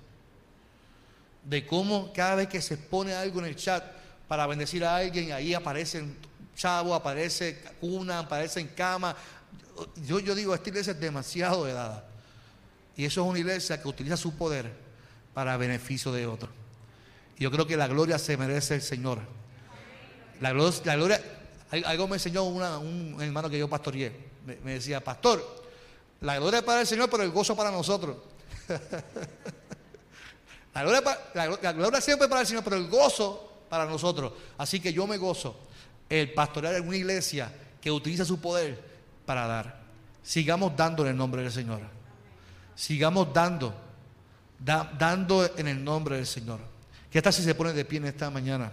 De 1.43 1.67
cómo 1.67 2.13
cada 2.13 2.35
vez 2.35 2.47
que 2.47 2.61
se 2.61 2.77
pone 2.77 3.13
algo 3.13 3.41
en 3.41 3.47
el 3.47 3.57
chat 3.57 3.83
para 4.29 4.47
bendecir 4.47 4.85
a 4.85 4.95
alguien, 4.95 5.33
ahí 5.33 5.53
aparecen 5.53 6.15
chavos, 6.55 6.97
aparece 6.97 7.61
cuna, 7.81 8.19
aparecen 8.19 8.69
cama. 8.69 9.13
Yo, 10.05 10.21
yo 10.21 10.33
digo, 10.33 10.55
esta 10.55 10.69
iglesia 10.69 10.93
es 10.93 10.99
demasiado 11.01 11.65
de 11.65 11.73
dada. 11.73 12.07
Y 12.97 13.05
eso 13.05 13.21
es 13.21 13.29
una 13.29 13.39
iglesia 13.39 13.81
que 13.81 13.87
utiliza 13.87 14.17
su 14.17 14.35
poder 14.35 14.73
para 15.33 15.55
beneficio 15.55 16.11
de 16.11 16.27
otros. 16.27 16.51
Y 17.37 17.43
yo 17.43 17.51
creo 17.51 17.67
que 17.67 17.77
la 17.77 17.87
gloria 17.87 18.17
se 18.17 18.35
merece 18.35 18.75
el 18.75 18.81
Señor. 18.81 19.19
La 20.41 20.51
gloria, 20.51 20.81
la 20.83 20.95
gloria 20.95 21.21
algo 21.71 22.07
me 22.07 22.15
enseñó 22.15 22.43
un 22.43 23.21
hermano 23.21 23.49
que 23.49 23.59
yo 23.59 23.69
pastoreé. 23.69 24.11
me 24.63 24.73
decía, 24.73 25.03
pastor, 25.03 25.65
la 26.21 26.39
gloria 26.39 26.59
es 26.59 26.65
para 26.65 26.81
el 26.81 26.87
Señor, 26.87 27.09
pero 27.09 27.23
el 27.23 27.31
gozo 27.31 27.55
para 27.55 27.71
nosotros. 27.71 28.17
la, 30.73 30.83
gloria, 30.83 31.19
la, 31.33 31.73
gloria 31.73 32.01
siempre 32.01 32.27
para 32.27 32.41
el 32.41 32.47
Señor, 32.47 32.63
pero 32.63 32.77
el 32.77 32.87
gozo 32.87 33.51
para 33.69 33.85
nosotros. 33.85 34.33
Así 34.57 34.79
que 34.79 34.93
yo 34.93 35.05
me 35.05 35.17
gozo 35.17 35.59
el 36.09 36.33
pastorear 36.33 36.75
en 36.75 36.87
una 36.87 36.97
iglesia 36.97 37.51
que 37.81 37.91
utiliza 37.91 38.25
su 38.25 38.39
poder 38.39 38.81
para 39.25 39.45
dar. 39.45 39.81
Sigamos 40.23 40.75
dando 40.75 41.03
en 41.03 41.09
el 41.09 41.17
nombre 41.17 41.43
del 41.43 41.51
Señor. 41.51 41.81
Sigamos 42.77 43.33
dando, 43.33 43.73
dando 44.59 45.49
en 45.57 45.67
el 45.67 45.83
nombre 45.83 46.17
del 46.17 46.27
Señor. 46.27 46.59
¿Qué 47.09 47.19
tal 47.23 47.33
si 47.33 47.41
se 47.41 47.55
pone 47.55 47.73
de 47.73 47.83
pie 47.83 47.97
en 47.97 48.05
esta 48.05 48.29
mañana? 48.29 48.71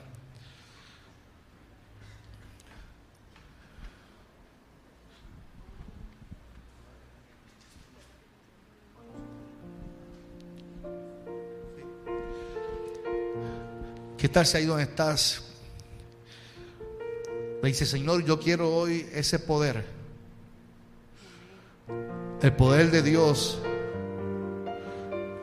¿Qué 14.19 14.29
tal 14.29 14.45
si 14.45 14.59
ahí 14.59 14.67
donde 14.67 14.83
estás? 14.83 15.43
Dice, 17.63 17.87
Señor, 17.87 18.23
yo 18.23 18.39
quiero 18.39 18.69
hoy 18.69 19.09
ese 19.15 19.39
poder. 19.39 19.87
El 22.43 22.53
poder 22.53 22.91
de 22.91 23.01
Dios 23.01 23.59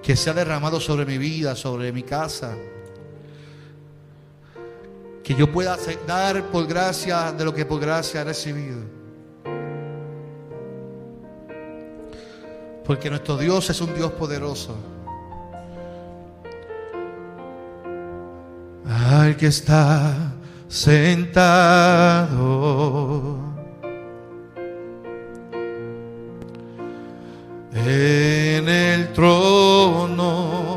que 0.01 0.15
se 0.15 0.29
ha 0.29 0.33
derramado 0.33 0.79
sobre 0.79 1.05
mi 1.05 1.17
vida, 1.17 1.55
sobre 1.55 1.91
mi 1.91 2.03
casa. 2.03 2.55
Que 5.23 5.35
yo 5.35 5.51
pueda 5.51 5.77
dar 6.07 6.43
por 6.45 6.67
gracia 6.67 7.31
de 7.31 7.45
lo 7.45 7.53
que 7.53 7.65
por 7.65 7.79
gracia 7.79 8.21
he 8.21 8.23
recibido. 8.23 8.79
Porque 12.85 13.09
nuestro 13.09 13.37
Dios 13.37 13.69
es 13.69 13.79
un 13.81 13.93
Dios 13.93 14.11
poderoso. 14.13 14.75
al 19.11 19.35
que 19.35 19.47
está 19.47 20.33
sentado 20.67 22.31
en 27.74 28.67
el 28.67 29.13
trono. 29.13 30.72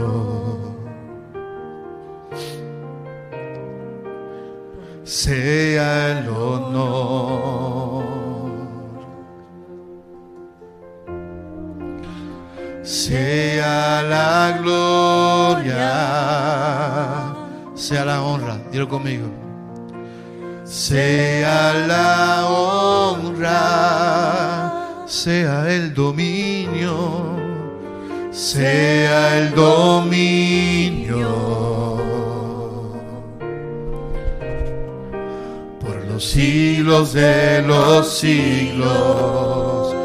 sea 5.03 6.19
el 6.19 6.27
honor. 6.29 8.09
Sea 12.83 14.01
la 14.01 14.57
gloria, 14.61 15.91
sea 17.75 18.03
la 18.03 18.21
honra, 18.21 18.57
dilo 18.71 18.87
conmigo 18.89 19.48
sea 20.69 21.73
la 21.87 22.47
honra, 22.47 23.51
sea 25.07 25.67
el 25.67 25.93
dominio, 25.95 27.37
sea 28.31 29.39
el 29.39 29.55
dominio. 29.55 31.27
Por 35.79 36.05
los 36.05 36.23
siglos 36.23 37.13
de 37.13 37.63
los 37.63 38.07
siglos. 38.07 39.95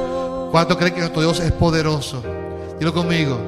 ¿Cuánto 0.50 0.78
creen 0.78 0.94
que 0.94 1.00
nuestro 1.00 1.20
Dios 1.20 1.40
es 1.40 1.52
poderoso? 1.52 2.22
Dilo 2.78 2.94
conmigo. 2.94 3.38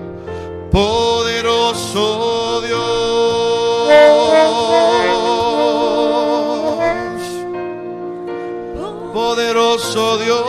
Poderoso 0.71 2.61
Dios 2.61 4.16
poderoso 9.57 10.19
Dios, 10.19 10.45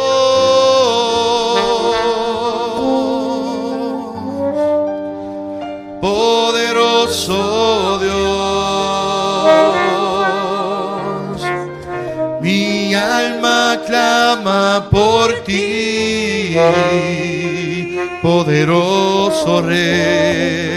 poderoso 6.01 7.39
Dios, 7.99 8.21
mi 12.41 12.93
alma 12.93 13.79
clama 13.85 14.89
por 14.91 15.31
ti, 15.45 16.57
poderoso 18.21 19.61
Rey. 19.61 20.76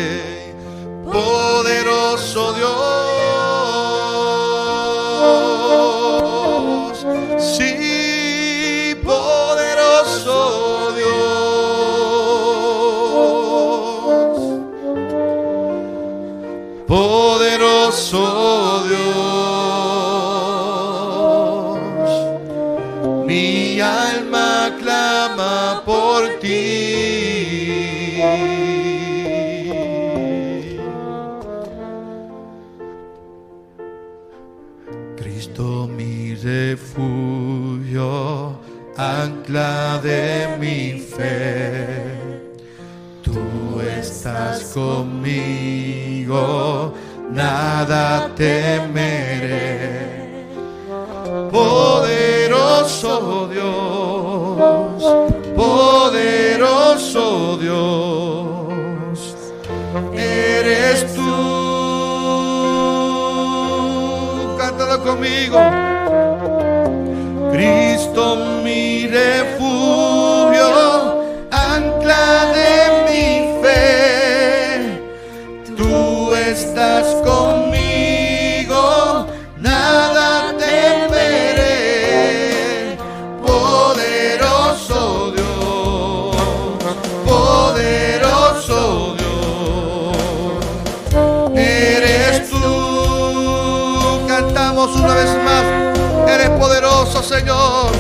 una 94.89 95.15
vez 95.15 95.29
más. 95.45 96.31
Eres 96.31 96.51
poderoso, 96.51 97.23
Señor. 97.23 97.93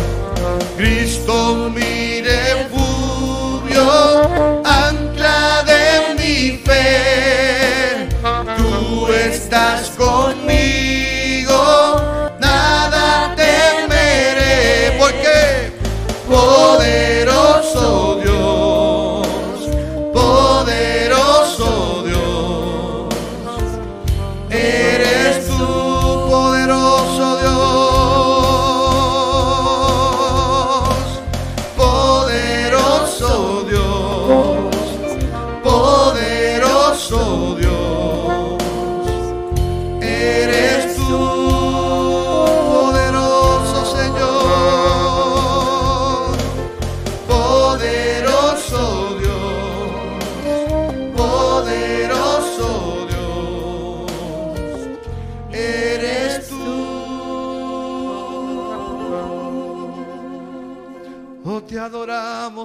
Cristo 0.77 1.69
mío. 1.69 2.20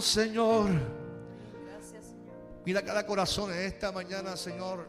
Señor. 0.05 0.69
Mira 2.63 2.83
cada 2.83 3.05
corazón 3.05 3.51
en 3.51 3.59
esta 3.61 3.91
mañana, 3.91 4.37
Señor. 4.37 4.87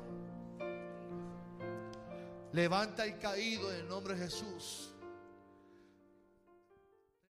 Levanta 2.53 3.05
el 3.05 3.19
caído 3.19 3.73
en 3.73 3.81
el 3.81 3.89
nombre 3.89 4.15
de 4.15 4.25
Jesús. 4.25 4.86